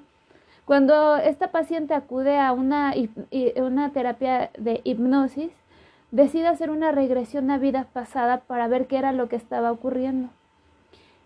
Cuando 0.65 1.17
esta 1.17 1.51
paciente 1.51 1.95
acude 1.95 2.37
a 2.37 2.51
una, 2.53 2.93
terapia 3.91 4.51
de 4.55 4.81
hipnosis, 4.83 5.51
decide 6.11 6.47
hacer 6.47 6.69
una 6.69 6.91
regresión 6.91 7.49
a 7.49 7.57
vida 7.57 7.87
pasada 7.91 8.41
para 8.41 8.67
ver 8.67 8.85
qué 8.85 8.97
era 8.97 9.11
lo 9.11 9.27
que 9.29 9.35
estaba 9.35 9.71
ocurriendo. 9.71 10.29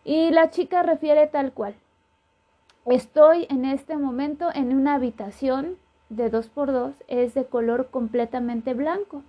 Y 0.05 0.31
la 0.31 0.49
chica 0.49 0.83
refiere 0.83 1.27
tal 1.27 1.51
cual. 1.51 1.75
Estoy 2.85 3.45
en 3.49 3.65
este 3.65 3.97
momento 3.97 4.49
en 4.53 4.73
una 4.73 4.95
habitación 4.95 5.75
de 6.09 6.29
dos 6.29 6.47
por 6.47 6.71
dos, 6.71 6.93
es 7.09 7.33
de 7.33 7.43
color 7.43 7.87
completamente 7.89 8.73
blanco, 8.73 9.23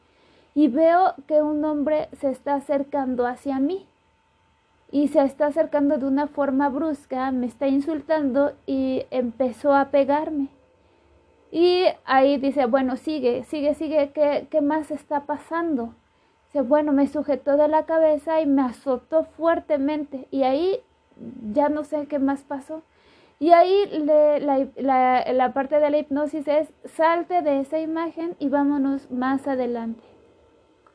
y 0.54 0.68
veo 0.68 1.14
que 1.26 1.42
un 1.42 1.64
hombre 1.64 2.08
se 2.12 2.30
está 2.30 2.54
acercando 2.54 3.26
hacia 3.26 3.58
mí 3.58 3.86
y 4.90 5.08
se 5.08 5.22
está 5.24 5.46
acercando 5.46 5.98
de 5.98 6.06
una 6.06 6.28
forma 6.28 6.68
brusca, 6.68 7.32
me 7.32 7.46
está 7.46 7.66
insultando 7.66 8.52
y 8.64 9.04
empezó 9.10 9.74
a 9.74 9.86
pegarme. 9.86 10.48
Y 11.50 11.86
ahí 12.04 12.36
dice, 12.38 12.66
bueno, 12.66 12.96
sigue, 12.96 13.42
sigue, 13.44 13.74
sigue, 13.74 14.12
¿qué, 14.12 14.46
qué 14.50 14.60
más 14.60 14.90
está 14.90 15.20
pasando? 15.20 15.94
Dice, 16.46 16.62
bueno, 16.62 16.92
me 16.92 17.08
sujetó 17.08 17.56
de 17.56 17.68
la 17.68 17.86
cabeza 17.86 18.40
y 18.40 18.46
me 18.46 18.62
azotó 18.62 19.24
fuertemente. 19.24 20.28
Y 20.30 20.44
ahí 20.44 20.80
ya 21.52 21.68
no 21.68 21.82
sé 21.84 22.06
qué 22.06 22.18
más 22.18 22.42
pasó. 22.42 22.82
Y 23.40 23.50
ahí 23.50 23.86
la, 24.04 24.38
la, 24.76 25.32
la 25.32 25.52
parte 25.52 25.80
de 25.80 25.90
la 25.90 25.98
hipnosis 25.98 26.46
es, 26.46 26.72
salte 26.84 27.42
de 27.42 27.60
esa 27.60 27.80
imagen 27.80 28.36
y 28.38 28.48
vámonos 28.48 29.10
más 29.10 29.46
adelante. 29.48 30.13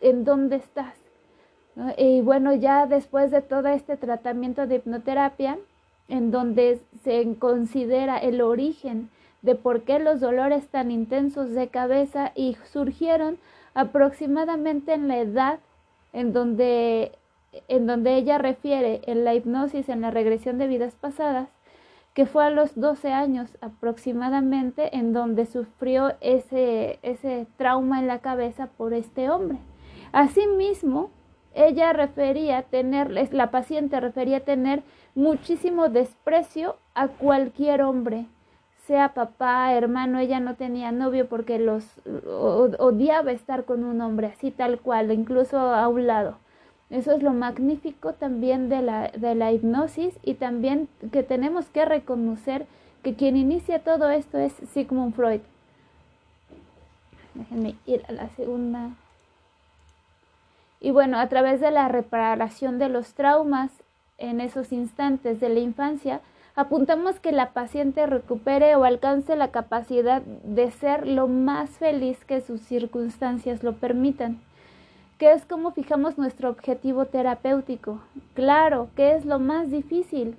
¿En 0.01 0.23
dónde 0.23 0.57
estás? 0.57 0.95
Y 1.97 2.21
bueno, 2.21 2.53
ya 2.53 2.87
después 2.87 3.31
de 3.31 3.41
todo 3.41 3.67
este 3.69 3.95
tratamiento 3.95 4.67
de 4.67 4.75
hipnoterapia, 4.75 5.57
en 6.07 6.31
donde 6.31 6.81
se 7.03 7.35
considera 7.37 8.17
el 8.17 8.41
origen 8.41 9.09
de 9.41 9.55
por 9.55 9.83
qué 9.83 9.99
los 9.99 10.19
dolores 10.19 10.67
tan 10.67 10.91
intensos 10.91 11.51
de 11.51 11.69
cabeza 11.69 12.31
y 12.35 12.57
surgieron 12.71 13.37
aproximadamente 13.73 14.93
en 14.93 15.07
la 15.07 15.19
edad 15.19 15.59
en 16.11 16.33
donde, 16.33 17.13
en 17.67 17.87
donde 17.87 18.15
ella 18.15 18.37
refiere 18.37 19.01
en 19.05 19.23
la 19.23 19.35
hipnosis, 19.35 19.87
en 19.87 20.01
la 20.01 20.11
regresión 20.11 20.57
de 20.57 20.67
vidas 20.67 20.95
pasadas, 20.95 21.49
que 22.13 22.25
fue 22.25 22.43
a 22.43 22.49
los 22.49 22.75
12 22.75 23.13
años 23.13 23.57
aproximadamente 23.61 24.97
en 24.97 25.13
donde 25.13 25.45
sufrió 25.45 26.13
ese, 26.19 26.99
ese 27.03 27.47
trauma 27.57 27.99
en 27.99 28.07
la 28.07 28.19
cabeza 28.19 28.67
por 28.75 28.93
este 28.93 29.29
hombre. 29.29 29.59
Asimismo, 30.11 31.11
ella 31.53 31.93
refería 31.93 32.63
tener, 32.63 33.11
la 33.33 33.51
paciente 33.51 33.99
refería 33.99 34.39
tener 34.41 34.83
muchísimo 35.15 35.89
desprecio 35.89 36.77
a 36.93 37.07
cualquier 37.07 37.81
hombre, 37.81 38.25
sea 38.89 39.13
papá, 39.13 39.71
hermano, 39.73 40.17
ella 40.17 40.39
no 40.39 40.55
tenía 40.55 40.91
novio 40.91 41.29
porque 41.29 41.59
los 41.59 41.85
odiaba 42.79 43.31
estar 43.31 43.65
con 43.65 43.83
un 43.83 44.01
hombre 44.01 44.25
así 44.25 44.49
tal 44.49 44.79
cual, 44.79 45.11
incluso 45.11 45.59
a 45.59 45.87
un 45.87 46.07
lado. 46.07 46.37
Eso 46.89 47.11
es 47.11 47.21
lo 47.21 47.31
magnífico 47.33 48.13
también 48.13 48.67
de 48.67 48.81
la, 48.81 49.09
de 49.09 49.35
la 49.35 49.51
hipnosis 49.51 50.17
y 50.23 50.33
también 50.33 50.89
que 51.11 51.21
tenemos 51.21 51.67
que 51.67 51.85
reconocer 51.85 52.65
que 53.03 53.13
quien 53.13 53.37
inicia 53.37 53.83
todo 53.83 54.09
esto 54.09 54.39
es 54.39 54.53
Sigmund 54.73 55.13
Freud. 55.13 55.41
Déjenme 57.35 57.75
ir 57.85 58.03
a 58.07 58.11
la 58.11 58.29
segunda. 58.29 58.89
Y 60.79 60.91
bueno, 60.91 61.19
a 61.19 61.27
través 61.27 61.59
de 61.59 61.71
la 61.71 61.87
reparación 61.87 62.79
de 62.79 62.89
los 62.89 63.13
traumas 63.13 63.71
en 64.17 64.41
esos 64.41 64.71
instantes 64.71 65.39
de 65.39 65.49
la 65.49 65.59
infancia, 65.59 66.21
apuntamos 66.55 67.19
que 67.19 67.31
la 67.31 67.51
paciente 67.51 68.05
recupere 68.05 68.75
o 68.75 68.83
alcance 68.83 69.35
la 69.35 69.51
capacidad 69.51 70.21
de 70.21 70.71
ser 70.71 71.07
lo 71.07 71.27
más 71.27 71.69
feliz 71.71 72.23
que 72.25 72.41
sus 72.41 72.61
circunstancias 72.61 73.63
lo 73.63 73.73
permitan. 73.73 74.39
¿Qué 75.17 75.33
es 75.33 75.45
como 75.45 75.71
fijamos 75.71 76.17
nuestro 76.17 76.49
objetivo 76.49 77.05
terapéutico? 77.05 77.99
Claro, 78.33 78.89
¿qué 78.95 79.15
es 79.15 79.25
lo 79.25 79.37
más 79.37 79.69
difícil? 79.69 80.37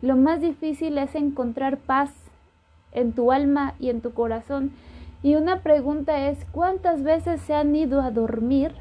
Lo 0.00 0.16
más 0.16 0.40
difícil 0.40 0.96
es 0.96 1.14
encontrar 1.14 1.76
paz, 1.76 2.10
en 2.92 3.12
tu 3.12 3.32
alma 3.32 3.74
y 3.78 3.90
en 3.90 4.00
tu 4.00 4.12
corazón. 4.12 4.72
Y 5.22 5.34
una 5.34 5.60
pregunta 5.60 6.28
es, 6.28 6.38
¿cuántas 6.50 7.02
veces 7.02 7.40
se 7.42 7.54
han 7.54 7.74
ido 7.76 8.00
a 8.00 8.10
dormir 8.10 8.72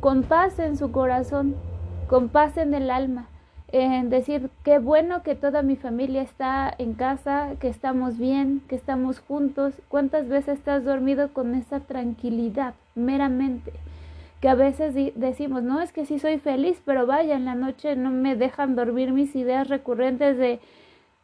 con 0.00 0.22
paz 0.22 0.58
en 0.58 0.76
su 0.76 0.92
corazón, 0.92 1.56
con 2.08 2.28
paz 2.28 2.56
en 2.56 2.74
el 2.74 2.90
alma? 2.90 3.26
En 3.70 4.08
decir, 4.08 4.48
qué 4.64 4.78
bueno 4.78 5.22
que 5.22 5.34
toda 5.34 5.62
mi 5.62 5.76
familia 5.76 6.22
está 6.22 6.74
en 6.78 6.94
casa, 6.94 7.50
que 7.60 7.68
estamos 7.68 8.16
bien, 8.16 8.62
que 8.66 8.76
estamos 8.76 9.20
juntos. 9.20 9.74
¿Cuántas 9.88 10.26
veces 10.28 10.58
estás 10.58 10.84
dormido 10.84 11.34
con 11.34 11.54
esa 11.54 11.80
tranquilidad, 11.80 12.74
meramente? 12.94 13.72
Que 14.40 14.48
a 14.48 14.54
veces 14.54 14.94
decimos, 15.16 15.62
no, 15.62 15.82
es 15.82 15.92
que 15.92 16.06
sí 16.06 16.18
soy 16.18 16.38
feliz, 16.38 16.80
pero 16.86 17.06
vaya, 17.06 17.36
en 17.36 17.44
la 17.44 17.56
noche 17.56 17.94
no 17.94 18.10
me 18.10 18.36
dejan 18.36 18.74
dormir 18.74 19.12
mis 19.12 19.36
ideas 19.36 19.68
recurrentes 19.68 20.38
de 20.38 20.60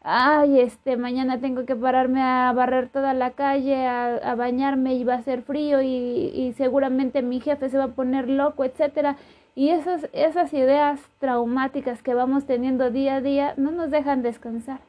ay, 0.05 0.61
este, 0.61 0.97
mañana 0.99 1.41
tengo 1.41 1.65
que 1.65 1.75
pararme 1.75 2.23
a 2.23 2.53
barrer 2.53 2.91
toda 2.91 3.15
la 3.15 3.31
calle, 3.31 3.87
a, 3.87 4.35
bañarme 4.37 4.95
y 4.95 5.05
va 5.05 5.15
a 5.15 5.23
ser 5.23 5.43
frío 5.43 5.81
y, 5.83 5.87
y, 5.87 6.53
seguramente 6.57 7.23
mi 7.23 7.41
jefe 7.41 7.71
se 7.71 7.79
va 7.79 7.85
a 7.85 7.89
poner 7.89 8.29
loco, 8.29 8.65
etcétera. 8.65 9.17
Y 9.57 9.71
esas, 9.71 10.09
esas 10.13 10.53
ideas 10.53 11.01
traumáticas 11.21 12.03
que 12.03 12.13
vamos 12.15 12.45
teniendo 12.45 12.91
día 12.91 13.17
a 13.17 13.21
día 13.23 13.55
no 13.57 13.71
nos 13.71 13.91
dejan 13.91 14.23
descansar, 14.23 14.81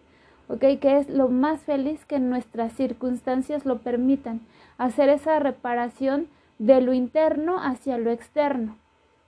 ¿ok? 0.50 0.80
Que 0.82 0.98
es 0.98 1.10
lo 1.10 1.30
más 1.30 1.62
feliz 1.62 2.04
que 2.06 2.20
nuestras 2.20 2.74
circunstancias 2.74 3.66
lo 3.66 3.80
permitan, 3.80 4.42
hacer 4.78 5.10
esa 5.10 5.40
reparación 5.40 6.28
de 6.60 6.82
lo 6.82 6.94
interno 6.94 7.58
hacia 7.62 7.98
lo 7.98 8.12
externo, 8.12 8.76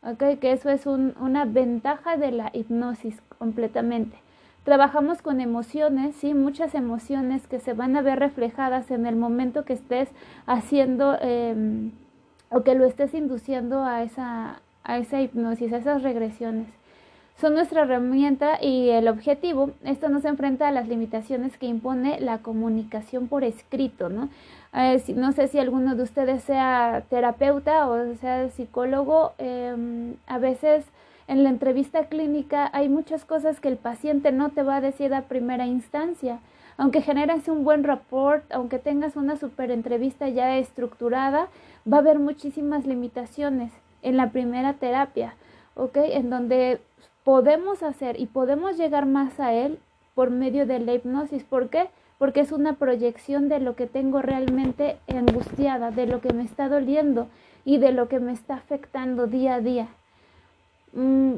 ¿ok? 0.03 0.39
Que 0.41 0.51
eso 0.51 0.69
es 0.69 0.85
un, 0.85 1.15
una 1.21 1.45
ventaja 1.45 2.17
de 2.17 2.31
la 2.31 2.49
hipnosis 2.53 3.21
completamente. 3.37 4.17
Trabajamos 4.67 5.21
con 5.21 5.39
emociones, 5.39 6.13
sí, 6.17 6.33
muchas 6.33 6.75
emociones 6.75 7.47
que 7.47 7.61
se 7.61 7.71
van 7.71 7.95
a 7.95 8.01
ver 8.01 8.19
reflejadas 8.19 8.91
en 8.91 9.05
el 9.05 9.15
momento 9.15 9.63
que 9.63 9.71
estés 9.71 10.09
haciendo 10.45 11.17
em, 11.21 11.93
o 12.49 12.63
que 12.63 12.75
lo 12.75 12.83
estés 12.83 13.13
induciendo 13.13 13.85
a 13.85 14.03
esa, 14.03 14.59
a 14.83 14.97
esa 14.97 15.21
hipnosis, 15.21 15.71
a 15.71 15.77
esas 15.77 16.03
regresiones. 16.03 16.67
Son 17.39 17.53
nuestra 17.53 17.83
herramienta 17.83 18.61
y 18.61 18.89
el 18.89 19.07
objetivo, 19.07 19.71
esto 19.85 20.09
nos 20.09 20.25
enfrenta 20.25 20.67
a 20.67 20.71
las 20.71 20.89
limitaciones 20.89 21.57
que 21.57 21.67
impone 21.67 22.19
la 22.19 22.39
comunicación 22.39 23.29
por 23.29 23.45
escrito, 23.45 24.09
¿no? 24.09 24.27
Eh, 24.73 25.01
no 25.15 25.31
sé 25.31 25.47
si 25.47 25.59
alguno 25.59 25.95
de 25.95 26.03
ustedes 26.03 26.43
sea 26.43 27.05
terapeuta 27.09 27.87
o 27.87 28.15
sea 28.15 28.49
psicólogo, 28.49 29.31
em, 29.37 30.15
a 30.27 30.39
veces 30.39 30.83
en 31.27 31.43
la 31.43 31.49
entrevista 31.49 32.05
clínica 32.05 32.69
hay 32.71 32.87
muchas 32.87 33.25
cosas 33.25 33.59
que 33.59 33.67
el 33.67 33.75
paciente 33.75 34.31
no 34.31 34.49
te 34.49 34.63
va 34.63 34.77
a 34.77 34.81
decir 34.81 35.13
a 35.13 35.23
primera 35.23 35.65
instancia. 35.65 36.39
Aunque 36.77 37.01
generes 37.01 37.49
un 37.49 37.65
buen 37.65 37.83
rapport, 37.83 38.49
aunque 38.51 38.79
tengas 38.79 39.15
una 39.17 39.35
super 39.35 39.71
entrevista 39.71 40.29
ya 40.29 40.57
estructurada, 40.57 41.49
va 41.91 41.97
a 41.97 41.99
haber 41.99 42.19
muchísimas 42.19 42.85
limitaciones 42.85 43.73
en 44.03 44.15
la 44.15 44.29
primera 44.29 44.73
terapia, 44.73 45.33
¿ok? 45.75 45.97
En 45.97 46.29
donde 46.29 46.79
podemos 47.25 47.83
hacer 47.83 48.19
y 48.19 48.27
podemos 48.27 48.77
llegar 48.77 49.05
más 49.05 49.37
a 49.41 49.53
él 49.53 49.79
por 50.15 50.29
medio 50.29 50.65
de 50.65 50.79
la 50.79 50.93
hipnosis. 50.93 51.43
¿Por 51.43 51.69
qué? 51.69 51.89
Porque 52.19 52.39
es 52.39 52.53
una 52.53 52.73
proyección 52.73 53.49
de 53.49 53.59
lo 53.59 53.75
que 53.75 53.85
tengo 53.85 54.21
realmente 54.21 54.97
angustiada, 55.09 55.91
de 55.91 56.07
lo 56.07 56.21
que 56.21 56.31
me 56.31 56.43
está 56.43 56.69
doliendo 56.69 57.27
y 57.65 57.79
de 57.79 57.91
lo 57.91 58.07
que 58.07 58.19
me 58.19 58.31
está 58.31 58.55
afectando 58.55 59.27
día 59.27 59.55
a 59.55 59.59
día. 59.59 59.89
Mm, 60.97 61.35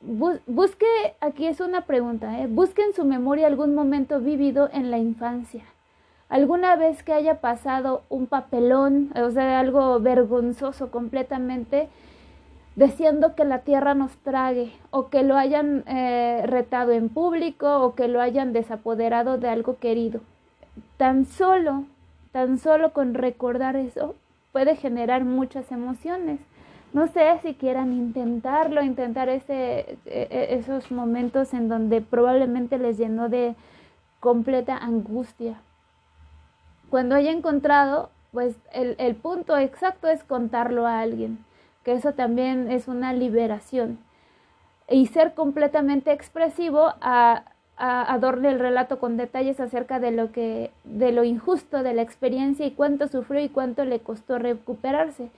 busque, 0.00 0.86
aquí 1.20 1.46
es 1.46 1.60
una 1.60 1.82
pregunta, 1.82 2.40
¿eh? 2.40 2.48
busque 2.48 2.82
en 2.82 2.92
su 2.94 3.04
memoria 3.04 3.46
algún 3.46 3.76
momento 3.76 4.18
vivido 4.18 4.68
en 4.72 4.90
la 4.90 4.98
infancia. 4.98 5.62
¿Alguna 6.28 6.74
vez 6.74 7.04
que 7.04 7.12
haya 7.12 7.40
pasado 7.40 8.02
un 8.08 8.26
papelón, 8.26 9.12
o 9.14 9.30
sea, 9.30 9.60
algo 9.60 10.00
vergonzoso 10.00 10.90
completamente, 10.90 11.90
deseando 12.74 13.36
que 13.36 13.44
la 13.44 13.60
tierra 13.60 13.94
nos 13.94 14.16
trague, 14.16 14.72
o 14.90 15.10
que 15.10 15.22
lo 15.22 15.36
hayan 15.36 15.84
eh, 15.86 16.42
retado 16.46 16.90
en 16.90 17.08
público, 17.08 17.84
o 17.84 17.94
que 17.94 18.08
lo 18.08 18.20
hayan 18.20 18.52
desapoderado 18.52 19.38
de 19.38 19.48
algo 19.48 19.78
querido? 19.78 20.22
Tan 20.96 21.24
solo, 21.24 21.84
tan 22.32 22.58
solo 22.58 22.92
con 22.92 23.14
recordar 23.14 23.76
eso, 23.76 24.16
puede 24.50 24.74
generar 24.74 25.24
muchas 25.24 25.70
emociones 25.70 26.40
no 26.92 27.06
sé 27.06 27.38
si 27.42 27.54
quieran 27.54 27.92
intentarlo, 27.92 28.82
intentar 28.82 29.28
ese, 29.28 29.98
e, 30.04 30.28
e, 30.30 30.54
esos 30.54 30.90
momentos 30.90 31.54
en 31.54 31.68
donde 31.68 32.02
probablemente 32.02 32.78
les 32.78 32.98
llenó 32.98 33.28
de 33.28 33.54
completa 34.20 34.76
angustia. 34.76 35.60
Cuando 36.90 37.14
haya 37.14 37.30
encontrado, 37.30 38.10
pues 38.30 38.56
el, 38.72 38.94
el 38.98 39.14
punto 39.14 39.56
exacto 39.56 40.08
es 40.08 40.22
contarlo 40.22 40.86
a 40.86 41.00
alguien, 41.00 41.38
que 41.82 41.92
eso 41.92 42.12
también 42.12 42.70
es 42.70 42.88
una 42.88 43.14
liberación. 43.14 43.98
Y 44.88 45.06
ser 45.06 45.32
completamente 45.32 46.12
expresivo 46.12 46.92
a, 47.00 47.44
a, 47.78 48.12
a 48.12 48.18
darle 48.18 48.50
el 48.50 48.58
relato 48.58 48.98
con 48.98 49.16
detalles 49.16 49.60
acerca 49.60 49.98
de 49.98 50.10
lo 50.10 50.30
que, 50.30 50.70
de 50.84 51.12
lo 51.12 51.24
injusto 51.24 51.82
de 51.82 51.94
la 51.94 52.02
experiencia 52.02 52.66
y 52.66 52.72
cuánto 52.72 53.08
sufrió 53.08 53.40
y 53.40 53.48
cuánto 53.48 53.86
le 53.86 54.00
costó 54.00 54.38
recuperarse 54.38 55.30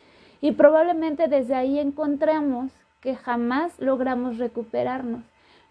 y 0.44 0.52
probablemente 0.52 1.26
desde 1.26 1.54
ahí 1.54 1.78
encontramos 1.78 2.70
que 3.00 3.16
jamás 3.16 3.80
logramos 3.80 4.36
recuperarnos, 4.36 5.22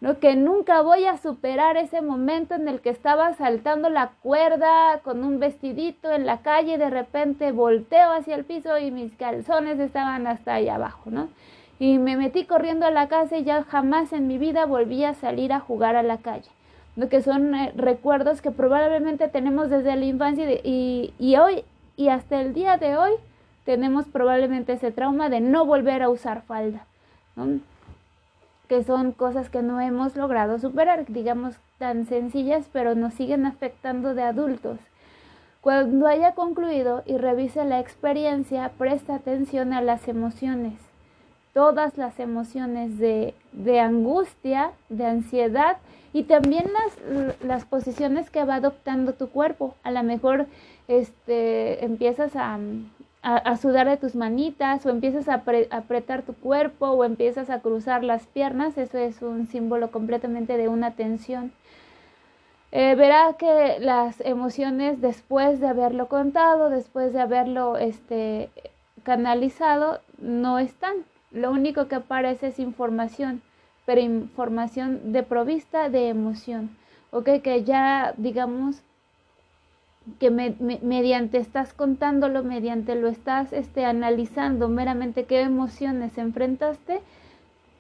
¿no? 0.02 0.18
Que 0.18 0.36
nunca 0.36 0.82
voy 0.82 1.06
a 1.06 1.20
superar 1.20 1.78
ese 1.78 2.02
momento 2.02 2.56
en 2.56 2.68
el 2.68 2.82
que 2.82 2.90
estaba 2.90 3.36
saltando 3.36 3.92
la 3.92 4.14
cuerda 4.24 5.00
con 5.04 5.24
un 5.24 5.40
vestidito 5.40 6.12
en 6.12 6.26
la 6.26 6.40
calle 6.42 6.74
y 6.74 6.78
de 6.78 6.90
repente 6.90 7.52
volteo 7.52 8.14
hacia 8.14 8.34
el 8.34 8.46
piso 8.46 8.80
y 8.80 8.90
mis 8.90 9.14
calzones 9.14 9.80
estaban 9.80 10.26
hasta 10.26 10.56
ahí 10.56 10.70
abajo, 10.70 11.12
¿no? 11.12 11.30
Y 11.78 12.00
me 12.00 12.18
metí 12.18 12.46
corriendo 12.46 12.88
a 12.88 12.92
la 12.92 13.08
casa 13.08 13.38
y 13.38 13.44
ya 13.44 13.62
jamás 13.66 14.12
en 14.12 14.26
mi 14.26 14.40
vida 14.40 14.66
volví 14.66 15.04
a 15.04 15.14
salir 15.14 15.54
a 15.54 15.60
jugar 15.60 15.96
a 15.96 16.02
la 16.02 16.18
calle. 16.18 16.50
¿no? 16.96 17.10
Que 17.10 17.22
son 17.22 17.54
eh, 17.54 17.74
recuerdos 17.76 18.42
que 18.42 18.50
probablemente 18.50 19.28
tenemos 19.28 19.70
desde 19.70 19.96
la 19.96 20.06
infancia 20.06 20.48
y 20.64 21.36
hoy 21.36 21.64
y 21.96 22.08
hasta 22.08 22.42
el 22.42 22.56
día 22.56 22.78
de 22.78 22.98
hoy 22.98 23.12
tenemos 23.66 24.06
probablemente 24.06 24.74
ese 24.74 24.92
trauma 24.92 25.30
de 25.30 25.42
no 25.42 25.66
volver 25.66 26.04
a 26.04 26.10
usar 26.10 26.42
falda, 26.44 26.86
que 28.68 28.84
son 28.84 29.12
cosas 29.12 29.50
que 29.50 29.62
no 29.62 29.80
hemos 29.80 30.16
logrado 30.16 30.60
superar, 30.60 31.06
digamos 31.08 31.56
tan 31.78 32.06
sencillas, 32.06 32.70
pero 32.72 32.96
nos 32.96 33.14
siguen 33.14 33.46
afectando 33.46 34.14
de 34.14 34.24
adultos. 34.24 34.80
Cuando 35.62 36.08
haya 36.08 36.34
concluido 36.34 37.04
y 37.06 37.18
revise 37.18 37.64
la 37.64 37.80
experiencia, 37.80 38.72
presta 38.78 39.16
atención 39.16 39.72
a 39.72 39.82
las 39.82 40.10
emociones, 40.10 40.74
todas 41.54 41.98
las 41.98 42.20
emociones 42.20 42.98
de, 43.00 43.34
de 43.54 43.80
angustia, 43.80 44.72
de 44.90 45.06
ansiedad 45.06 45.78
y 46.12 46.24
también 46.24 46.66
las, 46.74 47.40
las 47.44 47.64
posiciones 47.64 48.30
que 48.30 48.44
va 48.44 48.56
adoptando 48.56 49.14
tu 49.14 49.30
cuerpo. 49.30 49.76
A 49.84 49.92
lo 49.92 50.04
mejor 50.04 50.48
este, 50.90 51.86
empiezas 51.86 52.36
a, 52.36 52.60
a, 53.24 53.56
sudar 53.56 53.88
de 53.88 53.96
tus 53.96 54.16
manitas 54.16 54.86
o 54.86 54.90
empiezas 54.90 55.30
a, 55.30 55.44
apretar 55.72 56.24
tu 56.24 56.34
cuerpo 56.34 56.88
o 56.88 57.06
empiezas 57.06 57.50
a 57.50 57.62
cruzar 57.62 58.04
las 58.04 58.28
piernas, 58.28 58.78
eso 58.78 58.98
es 58.98 59.22
un 59.22 59.48
símbolo 59.48 59.92
completamente 59.92 60.58
de 60.58 60.68
una 60.68 60.92
tensión. 60.92 61.54
Eh, 62.74 62.96
verá 62.96 63.36
que 63.40 63.78
las 63.80 64.20
emociones 64.22 65.00
después 65.00 65.62
de 65.62 65.68
haberlo 65.68 66.08
contado, 66.10 66.70
después 66.70 67.14
de 67.14 67.22
haberlo 67.22 67.78
este, 67.78 68.50
canalizado, 69.04 70.02
no 70.18 70.60
están. 70.60 70.96
Lo 71.32 71.52
único 71.52 71.88
que 71.88 71.96
aparece 71.96 72.48
es 72.48 72.60
información, 72.60 73.42
pero 73.86 74.02
información 74.02 75.14
de 75.14 75.24
provista 75.24 75.88
de 75.88 76.10
emoción. 76.10 76.76
¿Ok? 77.12 77.30
Que 77.42 77.64
ya, 77.64 78.16
digamos, 78.18 78.82
que 80.20 80.30
mediante 80.30 81.38
estás 81.38 81.74
contándolo, 81.74 82.44
mediante 82.44 82.96
lo 82.96 83.08
estás 83.08 83.54
este, 83.54 83.86
analizando 83.86 84.68
meramente 84.68 85.26
qué 85.26 85.42
emociones 85.42 86.18
enfrentaste, 86.18 87.02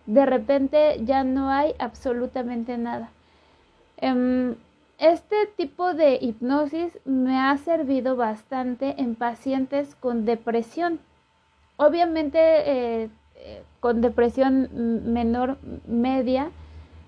de 0.05 0.25
repente 0.25 1.01
ya 1.03 1.23
no 1.23 1.49
hay 1.49 1.73
absolutamente 1.79 2.77
nada. 2.77 3.09
Em, 3.97 4.55
este 4.99 5.47
tipo 5.57 5.93
de 5.93 6.17
hipnosis 6.21 6.97
me 7.05 7.39
ha 7.39 7.57
servido 7.57 8.15
bastante 8.15 8.95
en 9.01 9.15
pacientes 9.15 9.95
con 9.95 10.25
depresión. 10.25 10.99
Obviamente 11.77 12.39
eh, 12.39 13.09
eh, 13.35 13.63
con 13.79 14.01
depresión 14.01 14.69
menor, 15.11 15.57
media, 15.85 16.51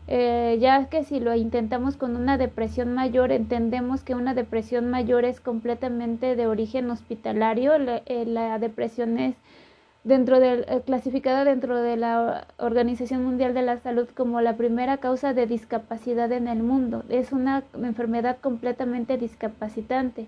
eh, 0.07 0.57
ya 0.61 0.87
que 0.89 1.03
si 1.03 1.19
lo 1.19 1.33
intentamos 1.33 1.97
con 1.97 2.15
una 2.15 2.37
depresión 2.37 2.93
mayor, 2.93 3.31
entendemos 3.31 4.03
que 4.03 4.13
una 4.13 4.35
depresión 4.35 4.89
mayor 4.89 5.25
es 5.25 5.39
completamente 5.39 6.35
de 6.35 6.45
origen 6.47 6.91
hospitalario, 6.91 7.77
la, 7.79 8.01
eh, 8.05 8.57
depresión 8.59 9.17
es 9.17 9.35
dentro 10.03 10.39
de, 10.39 10.65
eh, 10.67 10.81
clasificada 10.85 11.43
dentro 11.43 11.81
de 11.81 11.97
la 11.97 12.45
Organización 12.59 13.23
Mundial 13.23 13.55
de 13.55 13.63
la 13.63 13.79
Salud 13.79 14.07
como 14.15 14.41
la 14.41 14.57
primera 14.57 14.97
causa 14.97 15.33
de 15.33 15.47
discapacidad 15.47 16.31
en 16.31 16.47
el 16.47 16.61
mundo. 16.61 17.03
Es 17.09 17.31
una 17.31 17.63
enfermedad 17.73 18.37
completamente 18.41 19.17
discapacitante. 19.17 20.27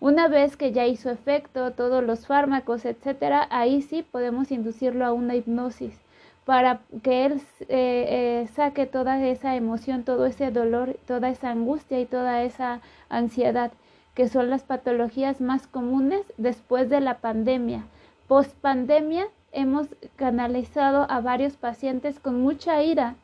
Una 0.00 0.26
vez 0.26 0.56
que 0.56 0.72
ya 0.72 0.86
hizo 0.86 1.10
efecto 1.10 1.70
todos 1.72 2.02
los 2.02 2.26
fármacos, 2.26 2.84
etcétera, 2.84 3.46
ahí 3.50 3.82
sí 3.82 4.02
podemos 4.02 4.50
inducirlo 4.50 5.06
a 5.06 5.12
una 5.12 5.36
hipnosis 5.36 6.01
para 6.44 6.80
que 7.02 7.24
él 7.24 7.40
eh, 7.60 7.66
eh, 7.68 8.48
saque 8.54 8.86
toda 8.86 9.24
esa 9.24 9.54
emoción, 9.54 10.02
todo 10.02 10.26
ese 10.26 10.50
dolor, 10.50 10.96
toda 11.06 11.28
esa 11.28 11.50
angustia 11.50 12.00
y 12.00 12.06
toda 12.06 12.42
esa 12.42 12.80
ansiedad, 13.08 13.70
que 14.14 14.28
son 14.28 14.50
las 14.50 14.62
patologías 14.62 15.40
más 15.40 15.66
comunes 15.66 16.22
después 16.38 16.90
de 16.90 17.00
la 17.00 17.18
pandemia. 17.18 17.84
Post 18.26 18.54
pandemia 18.56 19.26
hemos 19.52 19.86
canalizado 20.16 21.06
a 21.08 21.20
varios 21.20 21.56
pacientes 21.56 22.18
con 22.18 22.40
mucha 22.40 22.82
ira, 22.82 23.14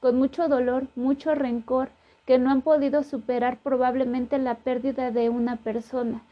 con 0.00 0.16
mucho 0.16 0.48
dolor, 0.48 0.86
mucho 0.94 1.34
rencor, 1.34 1.88
que 2.26 2.38
no 2.38 2.50
han 2.50 2.62
podido 2.62 3.02
superar 3.02 3.58
probablemente 3.58 4.38
la 4.38 4.54
pérdida 4.54 5.10
de 5.10 5.28
una 5.28 5.56
persona. 5.56 6.22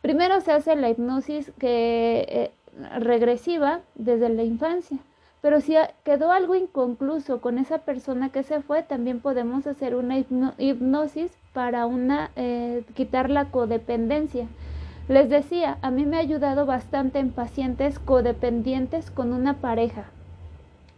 Primero 0.00 0.40
se 0.40 0.52
hace 0.52 0.76
la 0.76 0.88
hipnosis 0.90 1.50
que, 1.58 2.24
eh, 2.28 2.50
regresiva 2.98 3.80
desde 3.96 4.28
la 4.28 4.44
infancia 4.44 4.98
pero 5.46 5.60
si 5.60 5.76
quedó 6.02 6.32
algo 6.32 6.56
inconcluso 6.56 7.40
con 7.40 7.58
esa 7.58 7.78
persona 7.78 8.30
que 8.30 8.42
se 8.42 8.62
fue, 8.62 8.82
también 8.82 9.20
podemos 9.20 9.64
hacer 9.68 9.94
una 9.94 10.18
hipnosis 10.58 11.30
para 11.52 11.86
una, 11.86 12.32
eh, 12.34 12.82
quitar 12.96 13.30
la 13.30 13.44
codependencia. 13.52 14.48
Les 15.06 15.28
decía, 15.30 15.78
a 15.82 15.92
mí 15.92 16.04
me 16.04 16.16
ha 16.16 16.18
ayudado 16.18 16.66
bastante 16.66 17.20
en 17.20 17.30
pacientes 17.30 18.00
codependientes 18.00 19.12
con 19.12 19.32
una 19.32 19.54
pareja, 19.60 20.06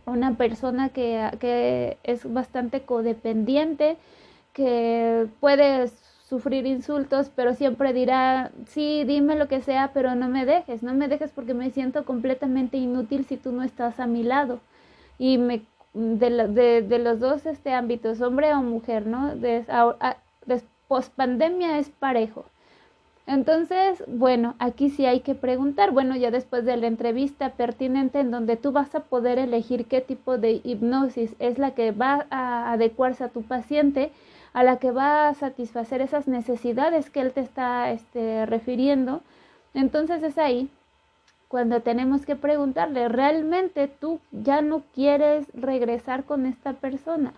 una 0.07 0.39
persona 0.39 0.89
que, 0.89 1.29
que 1.41 1.99
es 2.03 2.33
bastante 2.33 2.81
codependiente, 2.81 3.99
que 4.55 5.27
puede 5.41 5.91
sufrir 6.29 6.67
insultos, 6.67 7.31
pero 7.35 7.55
siempre 7.55 7.93
dirá, 7.93 8.51
sí, 8.67 9.05
dime 9.05 9.35
lo 9.35 9.49
que 9.49 9.63
sea, 9.63 9.93
pero 9.95 10.15
no 10.15 10.29
me 10.29 10.45
dejes, 10.45 10.83
no 10.83 10.93
me 10.93 11.09
dejes 11.09 11.31
porque 11.31 11.55
me 11.55 11.71
siento 11.71 12.05
completamente 12.05 12.77
inútil 12.77 13.25
si 13.25 13.37
tú 13.39 13.51
no 13.53 13.63
estás 13.63 13.99
a 13.99 14.07
mi 14.07 14.23
lado. 14.23 14.61
Y 15.19 15.39
me, 15.39 15.63
de, 15.95 16.83
de, 16.83 16.99
los 16.99 17.19
dos 17.19 17.47
este, 17.47 17.73
ámbitos, 17.73 18.21
hombre 18.21 18.53
o 18.53 18.63
mujer, 18.63 19.07
¿no? 19.07 19.35
De, 19.35 19.65
post 20.87 21.13
pandemia 21.15 21.79
es 21.79 21.91
parejo. 21.91 22.47
Entonces, 23.27 24.03
bueno, 24.07 24.55
aquí 24.59 24.89
sí 24.89 25.05
hay 25.05 25.21
que 25.21 25.35
preguntar, 25.35 25.91
bueno, 25.91 26.17
ya 26.17 26.31
después 26.31 26.65
de 26.65 26.79
la 26.79 26.87
entrevista 26.87 27.51
pertinente 27.51 28.21
en 28.21 28.31
donde 28.31 28.57
tú 28.57 28.73
vas 28.73 28.95
a 28.95 29.01
poder 29.01 29.39
elegir 29.39 29.85
qué 29.85 30.01
tipo 30.01 30.39
de 30.39 30.63
hipnosis 30.65 31.35
es 31.39 31.59
la 31.59 31.73
que 31.73 31.93
va 31.93 32.27
a 32.31 32.73
adecuarse 32.73 33.25
a 33.25 33.29
tu 33.29 33.43
paciente, 33.43 34.13
a 34.53 34.63
la 34.63 34.79
que 34.79 34.91
va 34.91 35.29
a 35.29 35.35
satisfacer 35.35 36.01
esas 36.01 36.29
necesidades 36.29 37.11
que 37.11 37.21
él 37.21 37.33
te 37.33 37.41
está 37.41 37.91
este, 37.91 38.47
refiriendo, 38.47 39.23
entonces 39.75 40.23
es 40.23 40.39
ahí 40.39 40.71
cuando 41.49 41.81
tenemos 41.81 42.27
que 42.27 42.37
preguntarle, 42.37 43.09
¿realmente 43.09 43.89
tú 43.89 44.21
ya 44.33 44.61
no 44.61 44.83
quieres 44.95 45.47
regresar 45.55 46.25
con 46.25 46.45
esta 46.45 46.75
persona? 46.75 47.33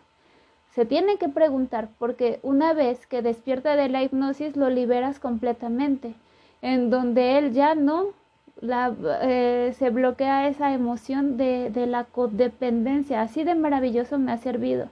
Se 0.72 0.84
tiene 0.84 1.16
que 1.16 1.28
preguntar 1.28 1.88
porque 1.98 2.40
una 2.42 2.72
vez 2.72 3.06
que 3.06 3.22
despierta 3.22 3.76
de 3.76 3.88
la 3.88 4.02
hipnosis 4.02 4.56
lo 4.56 4.68
liberas 4.70 5.18
completamente, 5.20 6.14
en 6.62 6.90
donde 6.90 7.38
él 7.38 7.52
ya 7.52 7.74
no 7.74 8.08
la, 8.60 8.94
eh, 9.22 9.74
se 9.78 9.90
bloquea 9.90 10.48
esa 10.48 10.72
emoción 10.72 11.36
de, 11.36 11.70
de 11.70 11.86
la 11.86 12.04
codependencia. 12.04 13.22
Así 13.22 13.44
de 13.44 13.54
maravilloso 13.54 14.18
me 14.18 14.32
ha 14.32 14.36
servido. 14.38 14.88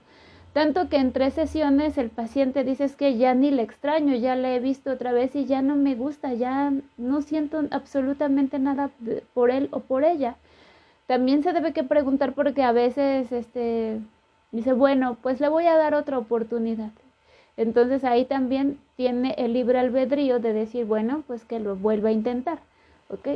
Tanto 0.59 0.89
que 0.89 0.97
en 0.97 1.13
tres 1.13 1.35
sesiones 1.35 1.97
el 1.97 2.09
paciente 2.09 2.65
dice 2.65 2.83
es 2.83 2.97
que 2.97 3.15
ya 3.15 3.33
ni 3.33 3.49
le 3.49 3.61
extraño, 3.61 4.13
ya 4.15 4.35
le 4.35 4.57
he 4.57 4.59
visto 4.59 4.91
otra 4.91 5.13
vez 5.13 5.33
y 5.33 5.45
ya 5.45 5.61
no 5.61 5.77
me 5.77 5.95
gusta, 5.95 6.33
ya 6.33 6.73
no 6.97 7.21
siento 7.21 7.63
absolutamente 7.71 8.59
nada 8.59 8.89
por 9.33 9.51
él 9.51 9.69
o 9.71 9.79
por 9.79 10.03
ella. 10.03 10.35
También 11.07 11.43
se 11.43 11.53
debe 11.53 11.71
que 11.71 11.85
preguntar 11.85 12.33
porque 12.33 12.61
a 12.63 12.73
veces 12.73 13.31
este 13.31 14.01
dice, 14.51 14.73
bueno, 14.73 15.15
pues 15.21 15.39
le 15.39 15.47
voy 15.47 15.65
a 15.65 15.77
dar 15.77 15.93
otra 15.93 16.17
oportunidad. 16.17 16.91
Entonces 17.55 18.03
ahí 18.03 18.25
también 18.25 18.81
tiene 18.97 19.35
el 19.37 19.53
libre 19.53 19.79
albedrío 19.79 20.39
de 20.39 20.51
decir, 20.51 20.83
bueno, 20.85 21.23
pues 21.25 21.45
que 21.45 21.61
lo 21.61 21.77
vuelva 21.77 22.09
a 22.09 22.11
intentar, 22.11 22.59
¿ok? 23.07 23.27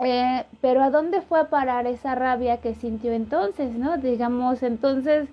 Eh, 0.00 0.44
pero 0.60 0.82
¿a 0.82 0.90
dónde 0.90 1.22
fue 1.22 1.40
a 1.40 1.48
parar 1.48 1.86
esa 1.86 2.14
rabia 2.14 2.58
que 2.58 2.74
sintió 2.74 3.12
entonces, 3.14 3.72
no? 3.72 3.96
Digamos, 3.96 4.62
entonces 4.62 5.30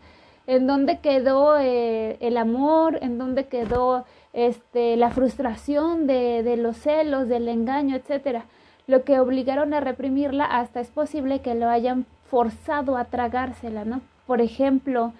en 0.47 0.67
dónde 0.67 0.99
quedó 0.99 1.58
eh, 1.58 2.17
el 2.19 2.38
amor, 2.38 2.99
en 3.01 3.17
dónde 3.17 3.45
quedó 3.45 4.06
este, 4.34 4.97
la 4.97 5.10
frustración 5.12 6.08
de, 6.08 6.43
de, 6.43 6.58
los 6.58 6.77
celos, 6.77 7.27
del 7.27 7.47
engaño, 7.47 7.95
etcétera. 7.95 8.45
Lo 8.88 9.03
que 9.03 9.19
obligaron 9.19 9.73
a 9.73 9.79
reprimirla 9.79 10.45
hasta 10.45 10.82
es 10.82 10.89
posible 10.89 11.39
que 11.39 11.56
lo 11.56 11.69
hayan 11.69 12.06
forzado 12.29 12.97
a 12.97 13.06
tragársela, 13.06 13.86
¿no? 13.86 14.01
Por 14.27 14.41
ejemplo, 14.41 15.13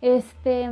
este 0.00 0.70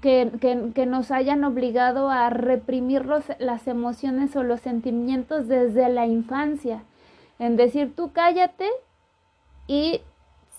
que, 0.00 0.30
que, 0.40 0.72
que 0.74 0.86
nos 0.86 1.10
hayan 1.10 1.44
obligado 1.44 2.10
a 2.10 2.30
reprimir 2.30 3.04
los, 3.04 3.24
las 3.38 3.66
emociones 3.66 4.34
o 4.36 4.42
los 4.42 4.60
sentimientos 4.60 5.48
desde 5.48 5.88
la 5.88 6.06
infancia, 6.06 6.82
en 7.38 7.56
decir 7.56 7.94
tú 7.94 8.12
cállate 8.12 8.68
y 9.66 10.00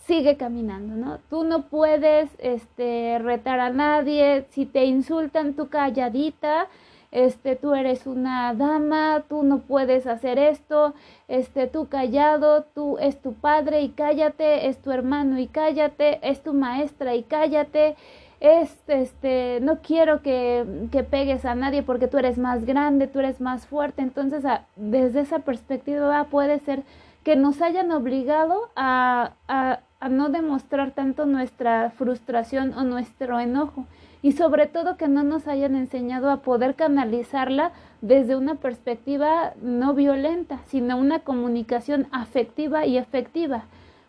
sigue 0.06 0.38
caminando, 0.38 0.96
¿no? 0.96 1.20
Tú 1.30 1.44
no 1.44 1.64
puedes 1.64 2.30
este, 2.40 3.20
retar 3.20 3.60
a 3.60 3.70
nadie, 3.70 4.46
si 4.50 4.66
te 4.66 4.86
insultan, 4.86 5.54
tú 5.54 5.70
calladita, 5.70 6.68
este, 7.12 7.56
tú 7.56 7.74
eres 7.76 8.08
una 8.08 8.54
dama, 8.54 9.24
tú 9.30 9.44
no 9.44 9.60
puedes 9.60 10.08
hacer 10.08 10.40
esto, 10.40 10.94
este, 11.28 11.68
tú 11.68 11.88
callado, 11.88 12.64
tú 12.64 12.98
es 12.98 13.22
tu 13.22 13.34
padre 13.34 13.82
y 13.82 13.90
cállate, 13.90 14.68
es 14.68 14.82
tu 14.82 14.92
hermano 14.92 15.40
y 15.40 15.48
cállate, 15.48 16.20
es 16.28 16.42
tu 16.42 16.54
maestra 16.54 17.16
y 17.16 17.24
cállate, 17.24 17.96
es, 18.40 18.76
este, 18.88 19.60
no 19.62 19.80
quiero 19.82 20.22
que, 20.22 20.66
que 20.92 21.04
pegues 21.04 21.46
a 21.46 21.56
nadie 21.56 21.82
porque 21.82 22.08
tú 22.08 22.18
eres 22.18 22.38
más 22.38 22.66
grande, 22.66 23.08
tú 23.08 23.20
eres 23.20 23.40
más 23.40 23.68
fuerte, 23.68 24.02
entonces 24.02 24.44
desde 24.76 25.22
esa 25.22 25.40
perspectiva 25.40 26.26
puede 26.26 26.60
ser 26.60 26.84
que 27.24 27.36
nos 27.36 27.62
hayan 27.62 27.92
obligado 27.92 28.70
a, 28.76 29.32
a, 29.48 29.80
a 30.04 30.10
no 30.10 30.28
demostrar 30.28 30.92
tanto 30.92 31.26
nuestra 31.26 31.90
frustración 31.92 32.74
o 32.74 32.84
nuestro 32.84 33.40
enojo 33.40 33.86
y 34.22 34.34
sobre 34.34 34.68
todo 34.68 34.98
que 34.98 35.08
no 35.08 35.24
nos 35.24 35.48
hayan 35.48 35.78
enseñado 35.78 36.30
a 36.30 36.42
poder 36.42 36.76
canalizarla 36.76 37.72
desde 38.02 38.36
una 38.36 38.56
perspectiva 38.56 39.54
no 39.62 39.94
violenta, 39.94 40.60
sino 40.68 40.98
una 40.98 41.20
comunicación 41.20 42.08
afectiva 42.12 42.86
y 42.86 42.98
efectiva, 42.98 43.64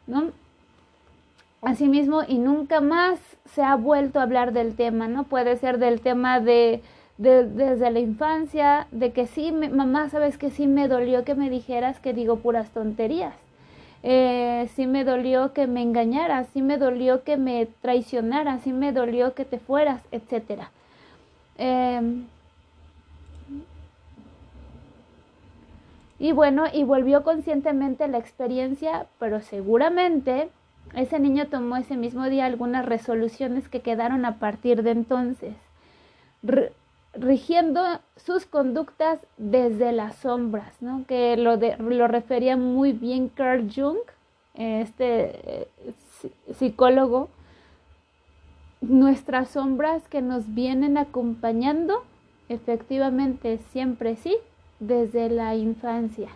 ¿no? 0.08 0.32
Asimismo, 1.62 2.22
y 2.26 2.38
nunca 2.38 2.80
más 2.80 3.20
se 3.44 3.62
ha 3.62 3.76
vuelto 3.76 4.18
a 4.18 4.24
hablar 4.24 4.52
del 4.52 4.74
tema, 4.74 5.06
¿no? 5.06 5.22
Puede 5.22 5.56
ser 5.56 5.78
del 5.78 6.00
tema 6.00 6.40
de, 6.40 6.82
de 7.18 7.44
desde 7.44 7.92
la 7.92 8.00
infancia, 8.00 8.88
de 8.90 9.12
que 9.12 9.28
sí, 9.28 9.52
mamá, 9.52 10.08
sabes 10.08 10.38
que 10.38 10.50
sí 10.50 10.66
me 10.66 10.88
dolió 10.88 11.22
que 11.22 11.36
me 11.36 11.50
dijeras 11.50 12.00
que 12.00 12.12
digo 12.12 12.38
puras 12.38 12.70
tonterías 12.70 13.34
eh, 14.06 14.68
sí 14.74 14.86
me 14.86 15.02
dolió 15.02 15.54
que 15.54 15.66
me 15.66 15.80
engañaras, 15.80 16.48
sí 16.52 16.60
me 16.60 16.76
dolió 16.76 17.24
que 17.24 17.38
me 17.38 17.64
traicionaras, 17.80 18.60
sí 18.60 18.70
me 18.70 18.92
dolió 18.92 19.32
que 19.32 19.46
te 19.46 19.58
fueras, 19.58 20.02
etc. 20.12 20.64
Em, 21.56 22.26
y 26.18 26.32
bueno, 26.32 26.64
y 26.70 26.84
volvió 26.84 27.24
conscientemente 27.24 28.06
la 28.08 28.18
experiencia, 28.18 29.06
pero 29.18 29.40
seguramente 29.40 30.50
ese 30.94 31.18
niño 31.18 31.46
tomó 31.46 31.78
ese 31.78 31.96
mismo 31.96 32.28
día 32.28 32.44
algunas 32.44 32.84
resoluciones 32.84 33.70
que 33.70 33.80
quedaron 33.80 34.26
a 34.26 34.38
partir 34.38 34.82
de 34.82 34.90
entonces 34.90 35.54
rigiendo 37.16 37.82
sus 38.16 38.46
conductas 38.46 39.18
desde 39.36 39.92
las 39.92 40.16
sombras, 40.16 40.80
¿no? 40.80 41.04
que 41.06 41.36
lo, 41.36 41.56
de, 41.56 41.76
lo 41.76 42.08
refería 42.08 42.56
muy 42.56 42.92
bien 42.92 43.28
Carl 43.28 43.70
Jung, 43.74 43.98
este 44.54 45.62
eh, 45.62 45.68
psicólogo, 46.56 47.28
nuestras 48.80 49.50
sombras 49.50 50.06
que 50.08 50.22
nos 50.22 50.54
vienen 50.54 50.98
acompañando, 50.98 52.04
efectivamente 52.48 53.58
siempre 53.72 54.16
sí, 54.16 54.36
desde 54.80 55.28
la 55.30 55.54
infancia. 55.54 56.28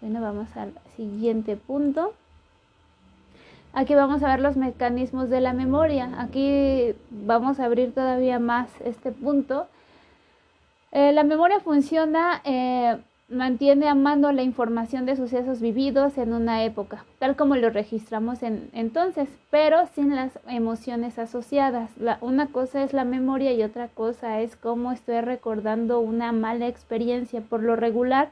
Bueno, 0.00 0.20
vamos 0.20 0.54
al 0.56 0.72
siguiente 0.96 1.56
punto. 1.56 2.14
Aquí 3.74 3.94
vamos 3.94 4.22
a 4.22 4.28
ver 4.28 4.40
los 4.40 4.56
mecanismos 4.56 5.28
de 5.28 5.40
la 5.40 5.52
memoria. 5.52 6.10
Aquí 6.18 6.94
vamos 7.10 7.58
a 7.58 7.64
abrir 7.64 7.92
todavía 7.92 8.38
más 8.38 8.68
este 8.84 9.10
punto. 9.10 9.66
Eh, 10.92 11.12
la 11.12 11.24
memoria 11.24 11.58
funciona 11.58 12.40
eh, 12.44 12.96
mantiene 13.28 13.88
a 13.88 13.94
mano 13.94 14.32
la 14.32 14.42
información 14.42 15.06
de 15.06 15.16
sucesos 15.16 15.60
vividos 15.60 16.18
en 16.18 16.32
una 16.32 16.62
época, 16.64 17.04
tal 17.18 17.36
como 17.36 17.56
lo 17.56 17.70
registramos 17.70 18.42
en, 18.42 18.68
entonces, 18.72 19.28
pero 19.50 19.86
sin 19.94 20.14
las 20.14 20.38
emociones 20.48 21.18
asociadas. 21.18 21.90
Una 22.20 22.48
cosa 22.48 22.82
es 22.82 22.92
la 22.92 23.04
memoria 23.04 23.52
y 23.52 23.62
otra 23.62 23.88
cosa 23.88 24.40
es 24.40 24.56
cómo 24.56 24.92
estoy 24.92 25.20
recordando 25.20 26.00
una 26.00 26.32
mala 26.32 26.68
experiencia. 26.68 27.40
Por 27.40 27.62
lo 27.62 27.76
regular, 27.76 28.28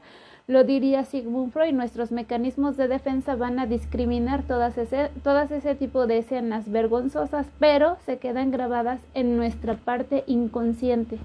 lo 0.47 0.63
diría 0.63 1.05
Sigmund 1.05 1.51
Freud, 1.53 1.73
nuestros 1.73 2.11
mecanismos 2.11 2.75
de 2.75 2.87
defensa 2.87 3.35
van 3.35 3.59
a 3.59 3.65
discriminar 3.65 4.43
todas 4.43 4.77
ese, 4.77 5.09
todas 5.23 5.51
ese 5.51 5.75
tipo 5.75 6.05
de 6.05 6.17
escenas 6.17 6.69
vergonzosas, 6.69 7.47
pero 7.59 7.97
se 8.05 8.17
quedan 8.17 8.51
grabadas 8.51 8.99
en 9.13 9.37
nuestra 9.37 9.75
parte 9.75 10.23
inconsciente. 10.27 11.17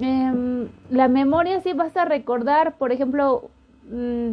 Em, 0.00 0.68
la 0.90 1.08
memoria 1.08 1.60
sí 1.60 1.72
vas 1.72 1.96
a 1.96 2.04
recordar, 2.04 2.76
por 2.76 2.92
ejemplo, 2.92 3.50
mm, 3.90 4.30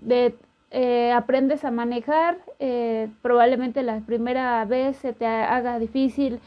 de, 0.00 0.34
eh, 0.72 1.12
aprendes 1.12 1.64
a 1.64 1.70
manejar, 1.70 2.38
eh, 2.58 3.08
probablemente 3.22 3.82
la 3.84 4.00
primera 4.00 4.64
vez 4.64 4.96
se 4.96 5.12
te 5.12 5.26
haga 5.26 5.78
difícil, 5.78 6.40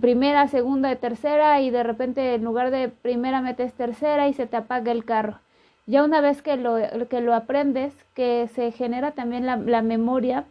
primera, 0.00 0.46
segunda, 0.48 0.94
tercera, 0.96 1.60
y 1.60 1.70
de 1.70 1.82
repente 1.82 2.34
en 2.34 2.44
lugar 2.44 2.70
de 2.70 2.88
primera 2.88 3.40
metes 3.40 3.72
tercera 3.74 4.28
y 4.28 4.34
se 4.34 4.46
te 4.46 4.56
apaga 4.56 4.92
el 4.92 5.04
carro. 5.04 5.40
Ya 5.86 6.02
una 6.02 6.20
vez 6.20 6.40
que 6.40 6.56
lo, 6.56 6.76
que 7.08 7.20
lo 7.20 7.34
aprendes, 7.34 7.92
que 8.14 8.48
se 8.54 8.72
genera 8.72 9.12
también 9.12 9.44
la, 9.44 9.82
memoria, 9.82 10.44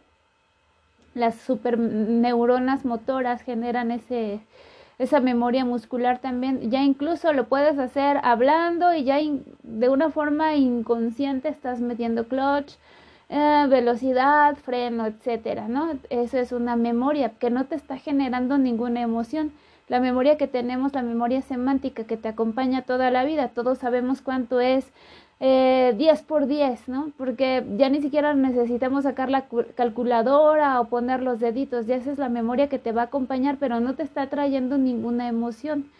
las 1.14 1.34
superneuronas 1.34 2.84
motoras 2.84 3.42
generan 3.42 3.90
ese, 3.90 4.40
esa 4.98 5.18
memoria 5.18 5.64
muscular 5.64 6.20
también, 6.20 6.70
ya 6.70 6.82
incluso 6.82 7.32
lo 7.32 7.48
puedes 7.48 7.78
hacer 7.78 8.20
hablando 8.22 8.94
y 8.94 9.02
ya 9.02 9.18
de 9.64 9.88
una 9.88 10.10
forma 10.10 10.54
inconsciente 10.54 11.48
estás 11.48 11.80
metiendo 11.80 12.28
clutch, 12.28 12.74
eh, 13.28 13.66
velocidad, 13.68 14.54
freno, 14.56 15.06
etcétera, 15.06 15.66
¿no? 15.66 15.98
Eso 16.10 16.38
es 16.38 16.52
una 16.52 16.76
memoria 16.76 17.30
que 17.30 17.50
no 17.50 17.64
te 17.64 17.74
está 17.74 17.96
generando 17.98 18.58
ninguna 18.58 19.00
emoción. 19.00 19.52
La 19.88 19.98
memoria 20.00 20.36
que 20.38 20.46
tenemos, 20.46 20.94
la 20.94 21.02
memoria 21.02 21.42
semántica 21.42 22.04
que 22.04 22.16
te 22.16 22.28
acompaña 22.28 22.82
toda 22.82 23.10
la 23.10 23.24
vida, 23.24 23.48
todos 23.48 23.78
sabemos 23.78 24.22
cuánto 24.22 24.60
es 24.60 24.86
eh, 25.40 25.94
10 25.96 26.22
por 26.22 26.46
10, 26.46 26.88
¿no? 26.88 27.12
Porque 27.16 27.64
ya 27.76 27.88
ni 27.88 28.00
siquiera 28.00 28.34
necesitamos 28.34 29.04
sacar 29.04 29.30
la 29.30 29.46
calculadora 29.74 30.80
o 30.80 30.86
poner 30.86 31.22
los 31.22 31.40
deditos, 31.40 31.86
ya 31.86 31.96
esa 31.96 32.12
es 32.12 32.18
la 32.18 32.28
memoria 32.28 32.68
que 32.68 32.78
te 32.78 32.92
va 32.92 33.02
a 33.02 33.06
acompañar, 33.06 33.56
pero 33.58 33.80
no 33.80 33.94
te 33.94 34.02
está 34.02 34.28
trayendo 34.28 34.78
ninguna 34.78 35.28
emoción. 35.28 35.90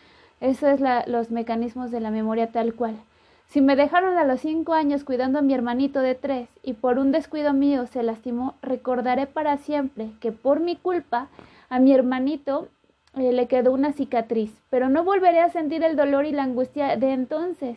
Eso 0.41 0.69
es 0.69 0.81
los 1.07 1.31
mecanismos 1.31 1.91
de 1.91 2.01
la 2.01 2.11
memoria 2.11 2.53
tal 2.53 2.75
cual. 2.75 2.97
Si 3.47 3.61
me 3.61 3.77
dejaron 3.77 4.19
a 4.19 4.25
los 4.25 4.41
5 4.41 4.73
años 4.73 5.05
cuidando 5.05 5.39
a 5.39 5.43
mi 5.43 5.55
hermanito 5.55 6.01
de 6.01 6.15
3 6.15 6.49
y 6.63 6.73
por 6.73 6.99
un 6.99 7.13
descuido 7.13 7.53
mío 7.53 7.87
se 7.87 8.03
lastimó, 8.03 8.55
recordaré 8.63 9.27
para 9.27 9.59
siempre 9.59 10.11
que 10.21 10.33
por 10.33 10.61
mi 10.61 10.77
culpa 10.77 11.29
a 11.69 11.79
mi 11.79 11.93
hermanito 11.93 12.69
eh, 13.17 13.33
le 13.33 13.47
quedó 13.47 13.73
una 13.73 13.93
cicatriz, 13.93 14.53
pero 14.71 14.89
no 14.89 15.05
volveré 15.05 15.41
a 15.41 15.51
sentir 15.51 15.85
el 15.85 15.97
dolor 15.97 16.27
y 16.27 16.33
la 16.33 16.43
angustia 16.43 16.97
de 16.97 17.13
entonces 17.13 17.77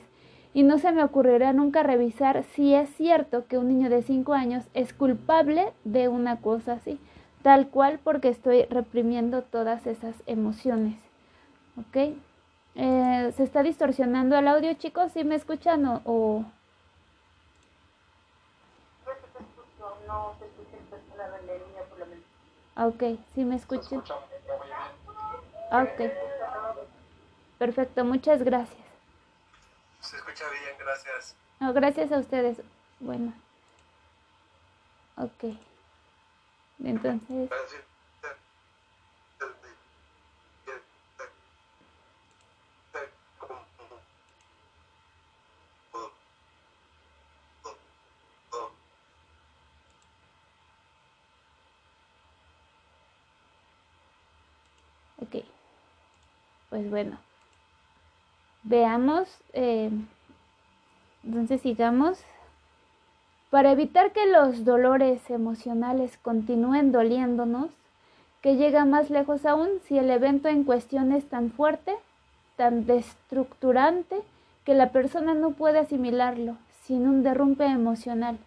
y 0.57 0.63
no 0.63 0.79
se 0.79 0.91
me 0.91 1.03
ocurrirá 1.03 1.53
nunca 1.53 1.83
revisar 1.83 2.43
si 2.55 2.73
es 2.73 2.89
cierto 2.95 3.45
que 3.45 3.59
un 3.59 3.67
niño 3.67 3.91
de 3.91 4.01
5 4.01 4.33
años 4.33 4.63
es 4.73 4.91
culpable 4.91 5.71
de 5.83 6.07
una 6.07 6.37
cosa 6.37 6.73
así, 6.73 6.99
tal 7.43 7.67
cual 7.67 7.99
porque 8.03 8.29
estoy 8.29 8.63
reprimiendo 8.63 9.43
todas 9.43 9.85
esas 9.85 10.15
emociones. 10.25 10.97
¿Ok? 11.77 12.15
Eh, 12.73 13.33
¿Se 13.35 13.43
está 13.43 13.61
distorsionando 13.61 14.35
el 14.35 14.47
audio, 14.47 14.73
chicos? 14.73 15.11
¿Sí 15.11 15.23
me 15.23 15.35
escuchan 15.35 15.85
o...? 15.85 16.01
o... 16.05 16.43
No 20.07 20.33
se 20.39 20.45
Ok, 22.83 23.03
sí 23.35 23.45
me 23.45 23.57
escuchan. 23.57 24.01
Ok. 25.71 26.01
Perfecto, 27.59 28.03
muchas 28.03 28.41
gracias. 28.41 28.86
Se 30.01 30.17
escucha 30.17 30.49
bien, 30.49 30.77
gracias. 30.79 31.35
No, 31.59 31.73
gracias 31.73 32.11
a 32.11 32.19
ustedes. 32.19 32.61
Bueno. 32.99 33.33
Ok. 35.17 35.55
Entonces. 36.83 37.49
Ok. 55.19 55.35
Pues 56.69 56.89
bueno. 56.89 57.26
Veamos, 58.69 59.29
eh, 59.53 59.89
entonces 61.23 61.61
sigamos. 61.61 62.19
Para 63.49 63.71
evitar 63.71 64.11
que 64.11 64.25
los 64.25 64.65
dolores 64.65 65.29
emocionales 65.29 66.17
continúen 66.17 66.91
doliéndonos, 66.91 67.69
que 68.41 68.57
llega 68.57 68.83
más 68.83 69.09
lejos 69.09 69.45
aún 69.45 69.69
si 69.85 69.97
el 69.97 70.09
evento 70.09 70.49
en 70.49 70.65
cuestión 70.65 71.13
es 71.13 71.29
tan 71.29 71.49
fuerte, 71.49 71.95
tan 72.57 72.85
destructurante, 72.85 74.17
que 74.65 74.73
la 74.73 74.91
persona 74.91 75.33
no 75.33 75.51
puede 75.51 75.79
asimilarlo 75.79 76.57
sin 76.83 77.07
un 77.07 77.23
derrumbe 77.23 77.67
emocional. 77.67 78.37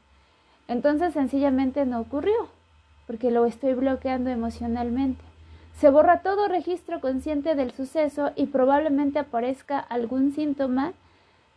Entonces 0.69 1.15
sencillamente 1.15 1.87
no 1.87 1.99
ocurrió, 1.99 2.51
porque 3.07 3.31
lo 3.31 3.47
estoy 3.47 3.73
bloqueando 3.73 4.29
emocionalmente. 4.29 5.30
Se 5.75 5.91
borra 5.91 6.21
todo 6.21 6.49
registro 6.49 7.01
consciente 7.01 7.55
del 7.55 7.71
suceso 7.71 8.33
y 8.37 8.47
probablemente 8.47 9.19
aparezca 9.19 9.79
algún 9.79 10.33
síntoma 10.33 10.93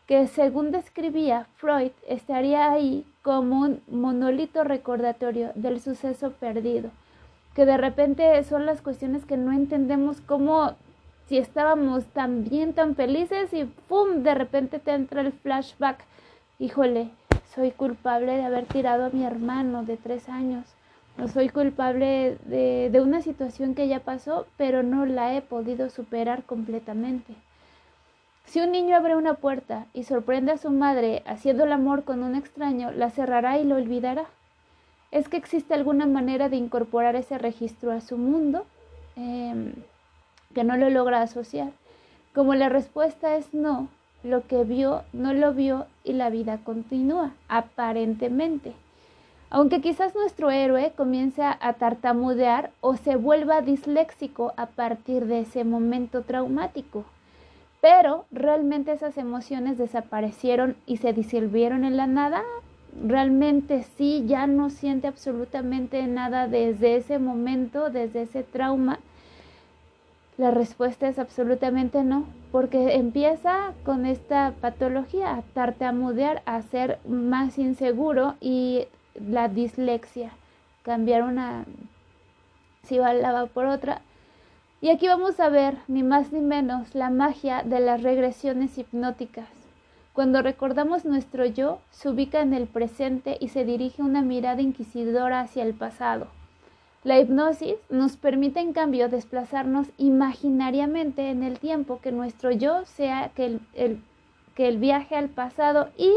que, 0.07 0.27
según 0.27 0.71
describía 0.71 1.47
Freud, 1.55 1.91
estaría 2.07 2.71
ahí 2.71 3.05
como 3.21 3.61
un 3.61 3.81
monolito 3.89 4.63
recordatorio 4.63 5.51
del 5.55 5.79
suceso 5.81 6.31
perdido, 6.31 6.91
que 7.55 7.65
de 7.65 7.77
repente 7.77 8.43
son 8.43 8.65
las 8.65 8.81
cuestiones 8.81 9.25
que 9.25 9.37
no 9.37 9.51
entendemos 9.51 10.21
cómo 10.21 10.75
si 11.27 11.37
estábamos 11.37 12.05
tan 12.07 12.43
bien, 12.43 12.73
tan 12.73 12.95
felices 12.95 13.53
y 13.53 13.63
¡pum! 13.63 14.23
de 14.23 14.35
repente 14.35 14.79
te 14.79 14.91
entra 14.91 15.21
el 15.21 15.31
flashback. 15.31 16.03
Híjole, 16.59 17.09
soy 17.55 17.71
culpable 17.71 18.37
de 18.37 18.43
haber 18.43 18.65
tirado 18.65 19.05
a 19.05 19.09
mi 19.09 19.23
hermano 19.23 19.83
de 19.83 19.97
tres 19.97 20.27
años 20.27 20.65
no 21.17 21.27
soy 21.27 21.49
culpable 21.49 22.37
de, 22.45 23.01
una 23.01 23.21
situación 23.21 23.75
que 23.75 23.87
ya 23.87 23.99
pasó, 23.99 24.47
pero 24.57 24.81
no 24.81 25.05
la 25.05 25.35
he 25.35 25.41
podido 25.41 25.89
superar 25.89 26.43
completamente. 26.43 27.35
Si 28.45 28.59
un 28.59 28.71
niño 28.71 28.95
abre 28.95 29.15
una 29.15 29.35
puerta 29.35 29.85
y 29.93 30.03
sorprende 30.03 30.51
a 30.51 30.57
su 30.57 30.69
madre 30.71 31.23
haciendo 31.25 31.65
el 31.65 31.71
amor 31.71 32.03
con 32.03 32.23
un 32.23 32.35
extraño, 32.35 32.91
la 32.91 33.09
cerrará 33.09 33.59
y 33.59 33.63
lo 33.63 33.75
olvidará. 33.75 34.25
¿Es 35.11 35.29
que 35.29 35.37
existe 35.37 35.75
alguna 35.75 36.07
manera 36.07 36.49
de 36.49 36.57
incorporar 36.57 37.15
ese 37.15 37.37
registro 37.37 37.91
a 37.91 38.01
su 38.01 38.17
mundo 38.17 38.65
eh, 39.15 39.73
que 40.55 40.63
no 40.63 40.75
lo 40.77 40.89
logra 40.89 41.21
asociar? 41.21 41.71
Como 42.33 42.55
la 42.55 42.69
respuesta 42.69 43.37
es 43.37 43.53
no, 43.53 43.87
lo 44.23 44.47
que 44.47 44.63
vio 44.63 45.03
no 45.13 45.33
lo 45.33 45.53
vio 45.53 45.85
y 46.03 46.13
la 46.13 46.31
vida 46.31 46.57
continúa, 46.63 47.33
aparentemente 47.47 48.73
aunque 49.53 49.81
quizás 49.81 50.15
nuestro 50.15 50.49
héroe 50.49 50.93
comience 50.97 51.43
a 51.43 51.73
tartamudear 51.73 52.71
o 52.81 52.97
se 52.97 53.15
vuelva 53.17 53.61
disléxico 53.61 54.51
a 54.57 54.65
partir 54.65 55.27
de 55.27 55.41
ese 55.41 55.63
momento 55.63 56.23
traumático. 56.23 57.05
Pero 57.79 58.25
realmente 58.31 58.91
esas 58.91 59.15
emociones 59.15 59.77
desaparecieron 59.77 60.75
y 60.87 60.97
se 60.97 61.13
disolvieron 61.13 61.83
en 61.83 61.97
la 61.97 62.07
nada. 62.07 62.41
Realmente 63.05 63.85
sí, 63.95 64.23
ya 64.25 64.47
no 64.47 64.71
siente 64.71 65.05
absolutamente 65.05 66.01
nada 66.07 66.47
desde 66.47 66.95
ese 66.95 67.19
momento, 67.19 67.91
desde 67.91 68.23
ese 68.23 68.41
trauma. 68.41 68.97
La 70.39 70.49
respuesta 70.49 71.07
es 71.07 71.19
absolutamente 71.19 72.03
no, 72.03 72.25
porque 72.51 72.95
empieza 72.95 73.73
con 73.85 74.07
esta 74.07 74.53
patología, 74.61 75.35
a 75.35 75.41
tartamudear, 75.53 76.41
a 76.47 76.59
ser 76.63 76.97
más 77.07 77.59
inseguro 77.59 78.33
y 78.41 78.87
la 79.15 79.47
dislexia, 79.47 80.31
cambiar 80.83 81.23
una 81.23 81.65
sílaba 82.83 83.45
por 83.47 83.65
otra. 83.65 84.01
Y 84.81 84.89
aquí 84.89 85.07
vamos 85.07 85.39
a 85.39 85.49
ver, 85.49 85.77
ni 85.87 86.03
más 86.03 86.33
ni 86.33 86.41
menos, 86.41 86.93
la 86.93 87.09
magia 87.09 87.63
de 87.63 87.79
las 87.79 88.03
regresiones 88.03 88.77
hipnóticas. 88.77 89.47
Cuando 90.13 90.41
recordamos 90.41 91.05
nuestro 91.05 91.45
yo, 91.45 91.79
se 91.89 92.09
ubica 92.09 92.41
en 92.41 92.53
el 92.53 92.67
presente 92.67 93.37
y 93.39 93.47
se 93.47 93.65
dirige 93.65 94.03
una 94.03 94.21
mirada 94.21 94.61
inquisidora 94.61 95.39
hacia 95.39 95.63
el 95.63 95.73
pasado. 95.73 96.27
La 97.03 97.19
hipnosis 97.19 97.75
nos 97.89 98.15
permite 98.15 98.59
en 98.59 98.73
cambio 98.73 99.09
desplazarnos 99.09 99.87
imaginariamente 99.97 101.29
en 101.29 101.43
el 101.43 101.59
tiempo 101.59 101.99
que 101.99 102.11
nuestro 102.11 102.51
yo 102.51 102.85
sea 102.85 103.31
que 103.35 103.59
el, 103.73 104.01
que 104.55 104.67
el 104.67 104.77
viaje 104.77 105.15
al 105.15 105.29
pasado 105.29 105.89
y 105.97 106.13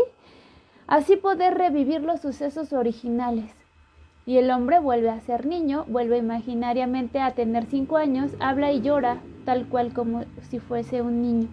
así 0.87 1.17
poder 1.17 1.55
revivir 1.55 2.03
los 2.03 2.21
sucesos 2.21 2.73
originales. 2.73 3.51
Y 4.25 4.39
el 4.39 4.51
hombre 4.51 4.81
vuelve 4.81 5.11
a 5.11 5.21
ser 5.21 5.47
niño, 5.47 5.85
vuelve 5.87 6.19
imaginariamente 6.19 7.21
a 7.21 7.33
tener 7.33 7.67
cinco 7.67 7.97
años, 7.97 8.33
habla 8.41 8.73
y 8.73 8.81
llora 8.81 9.19
tal 9.45 9.67
cual 9.67 9.93
como 9.93 10.25
si 10.49 10.59
fuese 10.59 11.01
un 11.01 11.23
niño. 11.23 11.49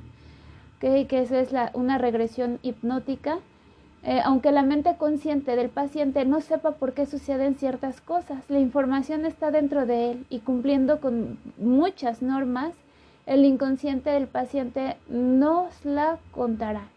Que 0.80 1.08
eso 1.10 1.36
es 1.36 1.50
una 1.74 1.98
regresión 1.98 2.60
hipnótica. 2.62 3.38
Eh, 4.06 4.20
aunque 4.26 4.52
la 4.52 4.64
mente 4.64 4.98
consciente 4.98 5.56
del 5.56 5.70
paciente 5.70 6.26
no 6.26 6.42
sepa 6.42 6.72
por 6.72 6.94
qué 6.94 7.06
suceden 7.06 7.56
ciertas 7.56 8.02
cosas, 8.02 8.44
la 8.50 8.60
información 8.60 9.26
está 9.26 9.50
dentro 9.50 9.86
de 9.86 10.12
él 10.12 10.26
y 10.30 10.40
cumpliendo 10.40 11.00
con 11.00 11.40
muchas 11.58 12.22
normas, 12.22 12.74
el 13.26 13.46
inconsciente 13.46 14.10
del 14.10 14.28
paciente 14.28 14.98
nos 15.08 15.86
la 15.86 16.18
contará. 16.32 16.90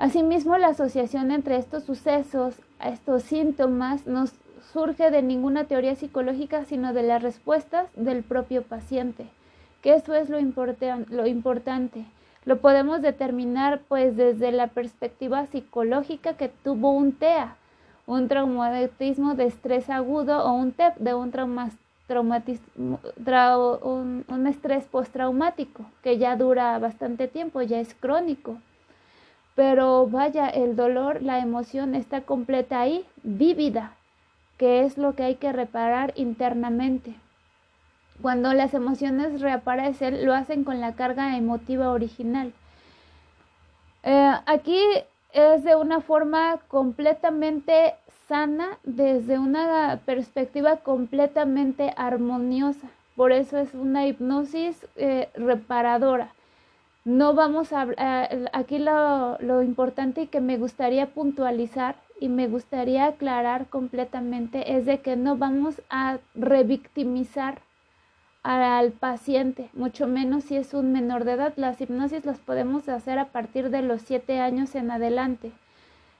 Asimismo, 0.00 0.56
la 0.56 0.68
asociación 0.68 1.30
entre 1.30 1.58
estos 1.58 1.84
sucesos, 1.84 2.54
estos 2.82 3.22
síntomas, 3.22 4.06
no 4.06 4.24
surge 4.72 5.10
de 5.10 5.20
ninguna 5.20 5.64
teoría 5.64 5.94
psicológica, 5.94 6.64
sino 6.64 6.94
de 6.94 7.02
las 7.02 7.22
respuestas 7.22 7.86
del 7.96 8.22
propio 8.22 8.62
paciente, 8.62 9.26
que 9.82 9.92
eso 9.92 10.14
es 10.14 10.30
lo, 10.30 10.38
importante. 10.38 12.06
Lo 12.46 12.62
podemos 12.62 13.02
determinar 13.02 13.82
pues 13.88 14.16
desde 14.16 14.52
la 14.52 14.68
perspectiva 14.68 15.44
psicológica 15.48 16.32
que 16.32 16.48
tuvo 16.48 16.92
un 16.92 17.12
TEA, 17.12 17.56
un 18.06 18.26
traumatismo 18.26 19.34
de 19.34 19.44
estrés 19.44 19.90
agudo 19.90 20.42
o 20.46 20.52
un 20.52 20.72
TEP 20.72 20.96
de 20.96 21.12
un 21.12 21.30
traumatismo, 21.30 22.98
un, 23.82 24.24
un 24.26 24.46
estrés 24.46 24.84
postraumático 24.84 25.84
que 26.02 26.16
ya 26.16 26.36
dura 26.36 26.78
bastante 26.78 27.28
tiempo, 27.28 27.60
ya 27.60 27.80
es 27.80 27.94
crónico. 27.94 28.56
Pero 29.54 30.06
vaya, 30.06 30.48
el 30.48 30.76
dolor, 30.76 31.22
la 31.22 31.40
emoción 31.40 31.94
está 31.94 32.22
completa 32.22 32.80
ahí, 32.80 33.04
vívida, 33.22 33.94
que 34.58 34.84
es 34.84 34.96
lo 34.96 35.14
que 35.14 35.24
hay 35.24 35.34
que 35.36 35.52
reparar 35.52 36.12
internamente. 36.16 37.14
Cuando 38.22 38.52
las 38.52 38.74
emociones 38.74 39.40
reaparecen, 39.40 40.24
lo 40.24 40.34
hacen 40.34 40.64
con 40.64 40.80
la 40.80 40.94
carga 40.94 41.36
emotiva 41.36 41.90
original. 41.90 42.52
Eh, 44.02 44.32
aquí 44.46 44.80
es 45.32 45.64
de 45.64 45.76
una 45.76 46.00
forma 46.00 46.58
completamente 46.68 47.94
sana, 48.28 48.78
desde 48.84 49.38
una 49.38 50.00
perspectiva 50.04 50.76
completamente 50.76 51.92
armoniosa. 51.96 52.88
Por 53.16 53.32
eso 53.32 53.58
es 53.58 53.74
una 53.74 54.06
hipnosis 54.06 54.86
eh, 54.96 55.28
reparadora 55.34 56.32
no 57.04 57.34
vamos 57.34 57.72
a, 57.72 57.88
aquí 58.52 58.78
lo, 58.78 59.38
lo, 59.40 59.62
importante 59.62 60.22
y 60.22 60.26
que 60.26 60.40
me 60.40 60.58
gustaría 60.58 61.06
puntualizar 61.06 61.96
y 62.20 62.28
me 62.28 62.46
gustaría 62.46 63.06
aclarar 63.06 63.68
completamente 63.68 64.76
es 64.76 64.84
de 64.84 65.00
que 65.00 65.16
no 65.16 65.36
vamos 65.36 65.80
a 65.88 66.18
revictimizar 66.34 67.62
al 68.42 68.92
paciente, 68.92 69.70
mucho 69.74 70.06
menos 70.06 70.44
si 70.44 70.56
es 70.56 70.72
un 70.74 70.92
menor 70.92 71.24
de 71.24 71.32
edad. 71.32 71.52
Las 71.56 71.80
hipnosis 71.80 72.24
las 72.24 72.38
podemos 72.38 72.88
hacer 72.88 73.18
a 73.18 73.26
partir 73.26 73.70
de 73.70 73.82
los 73.82 74.02
siete 74.02 74.40
años 74.40 74.74
en 74.74 74.90
adelante, 74.90 75.52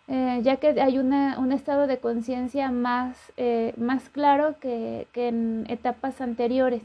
eh, 0.09 0.41
ya 0.43 0.57
que 0.57 0.81
hay 0.81 0.99
una, 0.99 1.39
un 1.39 1.53
estado 1.53 1.87
de 1.87 1.99
conciencia 1.99 2.71
más, 2.71 3.33
eh, 3.37 3.75
más 3.77 4.09
claro 4.09 4.57
que, 4.61 5.07
que 5.13 5.29
en 5.29 5.67
etapas 5.69 6.21
anteriores. 6.21 6.83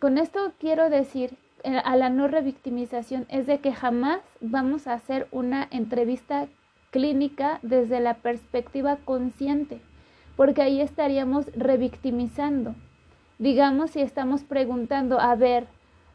Con 0.00 0.18
esto 0.18 0.52
quiero 0.58 0.90
decir 0.90 1.36
a 1.64 1.96
la 1.96 2.10
no 2.10 2.28
revictimización 2.28 3.26
es 3.28 3.46
de 3.46 3.58
que 3.58 3.72
jamás 3.72 4.20
vamos 4.40 4.86
a 4.86 4.94
hacer 4.94 5.28
una 5.30 5.68
entrevista 5.70 6.48
clínica 6.90 7.58
desde 7.62 8.00
la 8.00 8.14
perspectiva 8.14 8.96
consciente, 9.04 9.80
porque 10.36 10.62
ahí 10.62 10.80
estaríamos 10.80 11.46
revictimizando. 11.56 12.74
Digamos 13.38 13.92
si 13.92 14.00
estamos 14.00 14.44
preguntando, 14.44 15.18
a 15.18 15.34
ver, 15.34 15.66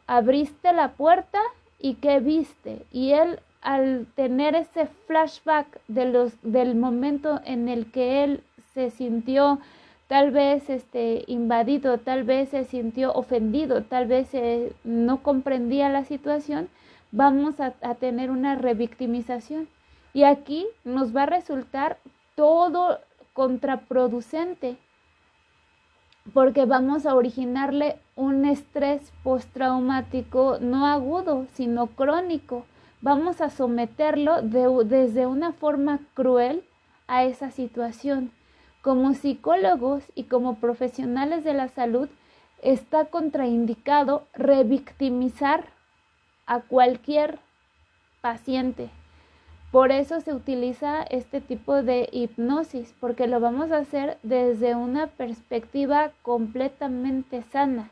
abriste 0.06 0.72
la 0.74 0.94
puerta 0.94 1.40
y 1.80 1.96
qué 1.96 2.20
viste, 2.20 2.86
y 2.92 3.12
él 3.12 3.40
al 3.62 4.06
tener 4.16 4.56
ese 4.56 4.88
flashback 5.08 5.82
de 5.88 6.06
los, 6.06 6.34
del 6.42 6.76
momento 6.76 7.42
en 7.44 7.68
el 7.68 7.92
que 7.92 8.24
él 8.24 8.44
se 8.74 8.92
sintió 8.92 9.60
tal 10.08 10.32
vez 10.32 10.70
este, 10.70 11.24
invadido, 11.28 11.98
tal 11.98 12.24
vez 12.24 12.50
se 12.50 12.64
sintió 12.64 13.14
ofendido, 13.14 13.84
tal 13.84 14.08
vez 14.08 14.34
eh, 14.34 14.74
no 14.84 15.22
comprendía 15.22 15.90
la 15.90 16.06
situación, 16.06 16.70
vamos 17.12 17.60
a, 17.60 17.72
tener 17.96 18.32
una 18.32 18.56
revictimización. 18.56 19.68
Y 20.14 20.24
aquí 20.24 20.66
nos 20.84 21.16
va 21.16 21.24
a 21.24 21.28
resultar 21.28 21.98
todo 22.36 23.00
contraproducente 23.34 24.78
porque 26.34 26.66
vamos 26.66 27.06
a 27.06 27.16
originarle 27.16 27.98
un 28.16 28.46
estrés 28.46 29.14
postraumático 29.24 30.58
no 30.60 30.86
agudo, 30.86 31.46
sino 31.54 31.88
crónico. 31.88 32.66
Vamos 33.02 33.42
a 33.42 33.50
someterlo 33.50 34.42
de, 34.42 34.68
desde 34.86 35.28
una 35.28 35.54
forma 35.54 36.00
cruel 36.16 36.64
a 37.08 37.24
esa 37.24 37.52
situación 37.52 38.32
como 38.82 39.14
psicólogos 39.14 40.04
y 40.16 40.24
como 40.24 40.56
profesionales 40.56 41.44
de 41.44 41.54
la 41.54 41.68
salud, 41.68 42.10
está 42.62 43.06
contraindicado 43.06 44.26
revictimizar 44.34 45.66
a 46.46 46.62
cualquier 46.62 47.40
paciente. 48.22 48.90
Por 49.72 49.92
eso 49.92 50.22
se 50.22 50.34
utiliza 50.34 51.04
este 51.04 51.42
tipo 51.42 51.84
de 51.84 52.08
hipnosis, 52.12 52.96
porque 53.00 53.28
lo 53.28 53.40
vamos 53.40 53.72
a 53.72 53.80
hacer 53.80 54.18
desde 54.24 54.76
una 54.76 55.08
perspectiva 55.08 56.12
completamente 56.22 57.44
sana, 57.44 57.92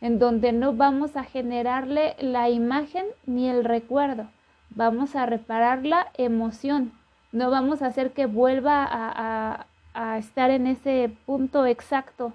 en 0.00 0.18
donde 0.20 0.52
no 0.52 0.72
vamos 0.72 1.16
a 1.16 1.24
generarle 1.24 2.14
la 2.20 2.48
imagen 2.48 3.06
ni 3.26 3.48
el 3.48 3.64
recuerdo, 3.64 4.28
vamos 4.70 5.16
a 5.16 5.26
reparar 5.26 5.84
la 5.84 6.06
emoción, 6.14 6.92
no 7.32 7.50
vamos 7.50 7.82
a 7.82 7.86
hacer 7.86 8.12
que 8.12 8.26
vuelva 8.26 8.86
a, 8.88 9.66
a 9.96 10.18
estar 10.18 10.50
en 10.50 10.66
ese 10.66 11.10
punto 11.24 11.66
exacto. 11.66 12.32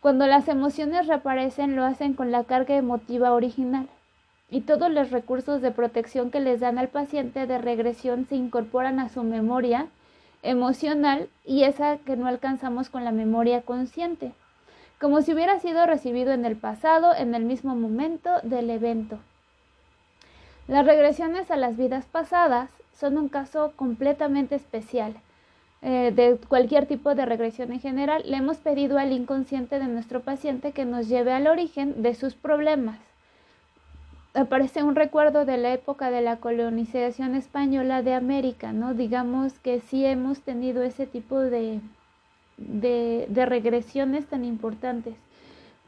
Cuando 0.00 0.26
las 0.26 0.46
emociones 0.48 1.06
reaparecen, 1.06 1.74
lo 1.74 1.84
hacen 1.84 2.12
con 2.12 2.30
la 2.30 2.44
carga 2.44 2.76
emotiva 2.76 3.32
original 3.32 3.88
y 4.50 4.60
todos 4.60 4.90
los 4.90 5.10
recursos 5.10 5.62
de 5.62 5.70
protección 5.70 6.30
que 6.30 6.40
les 6.40 6.60
dan 6.60 6.78
al 6.78 6.88
paciente 6.88 7.46
de 7.46 7.58
regresión 7.58 8.26
se 8.28 8.36
incorporan 8.36 9.00
a 9.00 9.08
su 9.08 9.22
memoria 9.24 9.86
emocional 10.42 11.28
y 11.44 11.64
esa 11.64 11.96
que 11.96 12.16
no 12.16 12.26
alcanzamos 12.26 12.90
con 12.90 13.04
la 13.04 13.12
memoria 13.12 13.62
consciente, 13.62 14.32
como 15.00 15.22
si 15.22 15.32
hubiera 15.32 15.58
sido 15.58 15.86
recibido 15.86 16.32
en 16.32 16.44
el 16.44 16.56
pasado, 16.56 17.14
en 17.14 17.34
el 17.34 17.44
mismo 17.44 17.74
momento 17.74 18.30
del 18.42 18.68
evento. 18.68 19.18
Las 20.68 20.84
regresiones 20.84 21.50
a 21.50 21.56
las 21.56 21.78
vidas 21.78 22.04
pasadas 22.04 22.68
son 22.92 23.16
un 23.16 23.28
caso 23.28 23.72
completamente 23.74 24.54
especial 24.54 25.14
eh, 25.86 26.12
de 26.16 26.38
cualquier 26.48 26.86
tipo 26.86 27.14
de 27.14 27.26
regresión 27.26 27.70
en 27.70 27.78
general, 27.78 28.22
le 28.24 28.38
hemos 28.38 28.56
pedido 28.56 28.96
al 28.96 29.12
inconsciente 29.12 29.78
de 29.78 29.86
nuestro 29.86 30.20
paciente 30.20 30.72
que 30.72 30.86
nos 30.86 31.10
lleve 31.10 31.34
al 31.34 31.46
origen 31.46 32.02
de 32.02 32.14
sus 32.14 32.34
problemas. 32.34 32.98
Aparece 34.32 34.82
un 34.82 34.94
recuerdo 34.94 35.44
de 35.44 35.58
la 35.58 35.74
época 35.74 36.10
de 36.10 36.22
la 36.22 36.38
colonización 36.38 37.34
española 37.34 38.02
de 38.02 38.14
América, 38.14 38.72
¿no? 38.72 38.94
Digamos 38.94 39.58
que 39.58 39.80
sí 39.80 40.06
hemos 40.06 40.40
tenido 40.40 40.82
ese 40.82 41.06
tipo 41.06 41.38
de, 41.38 41.80
de, 42.56 43.44
regresiones 43.44 44.24
tan 44.24 44.46
importantes. 44.46 45.16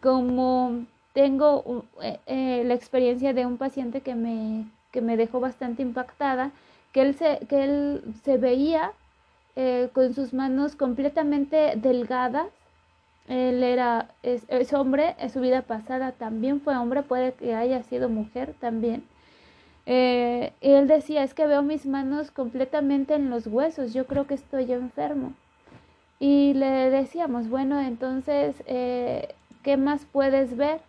Como 0.02 0.84
tengo 1.14 1.86
eh, 2.02 2.18
eh, 2.26 2.64
la 2.66 2.74
experiencia 2.74 3.32
de 3.32 3.46
un 3.46 3.56
paciente 3.56 4.02
que 4.02 4.14
me, 4.14 4.66
que 4.92 5.00
me 5.00 5.16
dejó 5.16 5.40
bastante 5.40 5.80
impactada, 5.80 6.50
que 6.92 7.00
él 7.00 7.14
se, 7.14 7.38
que 7.48 7.64
él 7.64 8.02
se 8.22 8.36
veía 8.36 8.92
eh, 9.56 9.88
con 9.94 10.12
sus 10.14 10.34
manos 10.34 10.76
completamente 10.76 11.74
delgadas. 11.76 12.48
Él 13.26 13.62
era, 13.62 14.10
es, 14.22 14.72
hombre, 14.74 15.16
en 15.18 15.30
su 15.30 15.40
vida 15.40 15.62
pasada 15.62 16.12
también 16.12 16.60
fue 16.60 16.76
hombre, 16.76 17.02
puede 17.02 17.32
que 17.32 17.54
haya 17.54 17.82
sido 17.82 18.08
mujer 18.08 18.54
también. 18.60 19.04
Eh, 19.86 20.52
él 20.60 20.86
decía, 20.86 21.22
es 21.22 21.34
que 21.34 21.46
veo 21.46 21.62
mis 21.62 21.86
manos 21.86 22.30
completamente 22.30 23.14
en 23.14 23.30
los 23.30 23.46
huesos, 23.46 23.94
yo 23.94 24.06
creo 24.06 24.26
que 24.26 24.34
estoy 24.34 24.70
enfermo. 24.72 25.32
Y 26.20 26.54
le 26.54 26.90
decíamos, 26.90 27.48
bueno, 27.48 27.80
entonces, 27.80 28.62
eh, 28.66 29.34
¿qué 29.62 29.76
más 29.76 30.04
puedes 30.04 30.56
ver? 30.56 30.80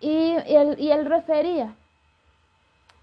Y, 0.00 0.34
y 0.78 0.90
él 0.90 1.06
refería, 1.06 1.74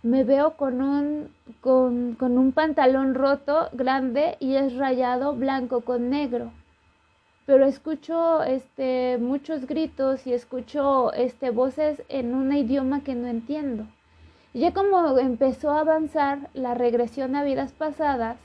me 0.03 0.23
veo 0.23 0.55
con 0.55 0.81
un, 0.81 1.29
con, 1.61 2.15
con 2.15 2.37
un 2.37 2.51
pantalón 2.51 3.15
roto 3.15 3.69
grande 3.73 4.37
y 4.39 4.55
es 4.55 4.75
rayado 4.75 5.33
blanco 5.35 5.81
con 5.81 6.09
negro 6.09 6.51
pero 7.49 7.65
escucho 7.65 8.43
este 8.43 9.17
muchos 9.17 9.65
gritos 9.65 10.27
y 10.27 10.33
escucho 10.33 11.11
este 11.13 11.49
voces 11.49 12.03
en 12.07 12.35
un 12.35 12.53
idioma 12.53 13.03
que 13.03 13.15
no 13.15 13.27
entiendo 13.27 13.87
Ya 14.53 14.71
como 14.71 15.17
empezó 15.17 15.71
a 15.71 15.79
avanzar 15.79 16.51
la 16.53 16.75
regresión 16.75 17.35
a 17.35 17.43
vidas 17.43 17.71
pasadas, 17.71 18.37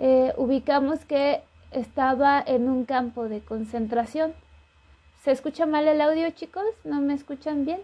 eh, 0.00 0.32
ubicamos 0.36 1.04
que 1.04 1.42
estaba 1.70 2.42
en 2.44 2.68
un 2.68 2.84
campo 2.84 3.28
de 3.28 3.40
concentración. 3.40 4.32
¿Se 5.22 5.30
escucha 5.30 5.64
mal 5.64 5.86
el 5.86 6.00
audio, 6.00 6.28
chicos? 6.30 6.64
¿No 6.82 7.00
me 7.00 7.14
escuchan 7.14 7.64
bien? 7.64 7.80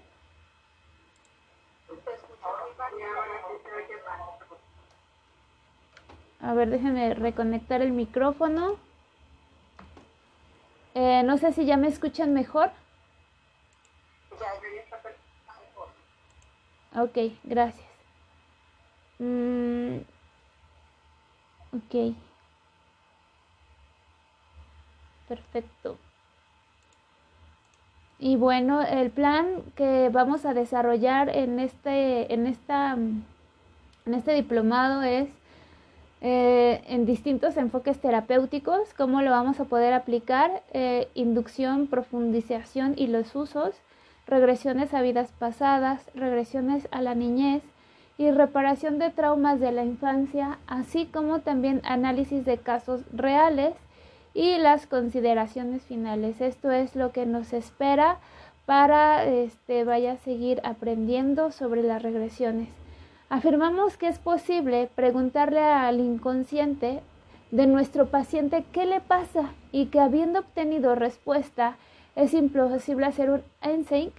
A 6.41 6.55
ver, 6.55 6.70
déjenme 6.70 7.14
reconectar 7.14 7.82
el 7.82 7.93
micrófono. 7.93 8.76
Eh, 10.95 11.22
no 11.24 11.39
sé 11.39 11.53
si 11.53 11.64
ya 11.64 11.76
me 11.76 11.89
escuchan 11.89 12.32
mejor. 12.32 12.70
Ok, 16.97 17.18
gracias. 17.45 17.86
Mm, 19.18 19.99
ok. 21.72 22.14
Perfecto. 25.28 25.99
Y 28.18 28.36
bueno, 28.36 28.82
el 28.82 29.11
plan 29.11 29.62
que 29.76 30.09
vamos 30.11 30.45
a 30.45 30.55
desarrollar 30.55 31.28
en 31.28 31.61
este, 31.61 32.32
en 32.32 32.47
esta, 32.47 32.93
en 32.95 33.24
este 34.07 34.32
diplomado 34.32 35.03
es 35.03 35.28
eh, 36.21 36.83
en 36.89 37.07
distintos 37.07 37.57
enfoques 37.57 38.01
terapéuticos, 38.01 38.93
cómo 38.95 39.23
lo 39.23 39.31
vamos 39.31 39.61
a 39.61 39.64
poder 39.64 39.93
aplicar, 39.93 40.62
eh, 40.73 41.09
inducción, 41.14 41.87
profundización 41.87 42.95
y 42.97 43.07
los 43.07 43.37
usos, 43.37 43.75
regresiones 44.27 44.95
a 44.95 45.03
vidas 45.03 45.33
pasadas, 45.39 46.03
regresiones 46.14 46.89
a 46.91 47.03
la 47.03 47.14
niñez 47.14 47.62
y 48.19 48.33
reparación 48.33 48.99
de 48.99 49.11
traumas 49.11 49.61
de 49.61 49.71
la 49.71 49.85
infancia, 49.85 50.59
así 50.66 51.07
como 51.07 51.39
también 51.39 51.81
análisis 51.85 52.45
de 52.45 52.59
casos 52.59 53.03
reales 53.12 53.75
y 54.35 54.59
las 54.59 54.87
consideraciones 54.87 55.83
finales. 55.83 56.41
Esto 56.41 56.73
es 56.73 56.97
lo 56.97 57.12
que 57.12 57.27
nos 57.27 57.53
espera 57.53 58.19
para 58.66 59.25
este 59.25 59.85
vaya 59.85 60.12
a 60.12 60.16
seguir 60.19 60.61
aprendiendo 60.64 61.53
sobre 61.53 61.83
las 61.83 62.03
regresiones. 62.03 62.69
Afirmamos 63.31 63.99
que 63.99 64.09
es 64.09 64.18
posible 64.18 64.89
preguntarle 64.95 65.61
al 65.61 66.01
inconsciente 66.01 67.03
de 67.51 67.66
nuestro 67.66 68.07
paciente 68.07 68.64
qué 68.72 68.87
le 68.87 69.01
pasa 69.01 69.53
y 69.70 69.87
que 69.87 70.01
habiendo 70.01 70.41
obtenido 70.41 70.95
respuesta 70.95 71.76
es 72.16 72.33
imposible 72.33 73.07
hacer 73.07 73.31
un 73.31 73.43
NSYNC, 73.62 74.12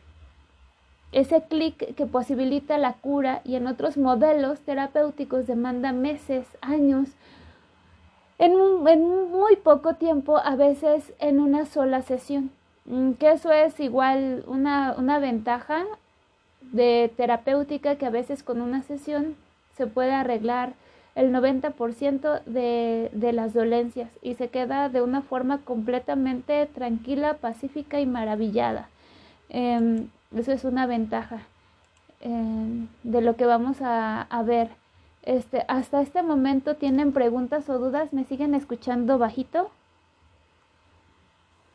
ese 1.12 1.42
clic 1.42 1.96
que 1.96 2.06
posibilita 2.06 2.78
la 2.78 2.94
cura 2.94 3.42
y 3.44 3.56
en 3.56 3.66
otros 3.66 3.98
modelos 3.98 4.60
terapéuticos 4.60 5.48
demanda 5.48 5.92
meses, 5.92 6.46
años, 6.62 7.10
en, 8.38 8.54
en 8.88 9.32
muy 9.32 9.56
poco 9.56 9.96
tiempo, 9.96 10.38
a 10.38 10.56
veces 10.56 11.14
en 11.20 11.40
una 11.40 11.66
sola 11.66 12.04
sesión. 12.04 12.52
Mm, 12.86 13.14
que 13.14 13.32
eso 13.32 13.52
es 13.52 13.80
igual 13.80 14.44
una, 14.48 14.96
una 14.98 15.18
ventaja 15.20 15.86
de 16.62 17.12
terapéutica 17.16 17.96
que 17.96 18.06
a 18.06 18.12
veces 18.12 18.44
con 18.44 18.62
una 18.62 18.84
sesión 18.84 19.36
se 19.78 19.88
puede 19.88 20.14
arreglar 20.14 20.74
el 21.16 21.34
90% 21.34 22.44
de, 22.46 23.10
de 23.14 23.34
las 23.34 23.54
dolencias 23.54 24.10
y 24.22 24.36
se 24.36 24.50
queda 24.50 24.90
de 24.90 25.02
una 25.02 25.22
forma 25.22 25.60
completamente 25.60 26.66
tranquila, 26.68 27.36
pacífica 27.36 28.00
y 28.00 28.06
maravillada. 28.06 28.90
Em, 29.50 30.08
eso 30.36 30.52
es 30.52 30.64
una 30.64 30.86
ventaja 30.86 31.42
em, 32.22 32.88
de 33.04 33.22
lo 33.22 33.36
que 33.36 33.46
vamos 33.46 33.82
a, 33.82 34.22
a 34.22 34.44
ver. 34.44 34.70
Este, 35.24 35.66
hasta 35.68 36.02
este 36.02 36.24
momento 36.24 36.76
tienen 36.76 37.12
preguntas 37.12 37.70
o 37.70 37.78
dudas, 37.78 38.14
¿me 38.14 38.24
siguen 38.24 38.56
escuchando 38.56 39.18
bajito? 39.18 39.70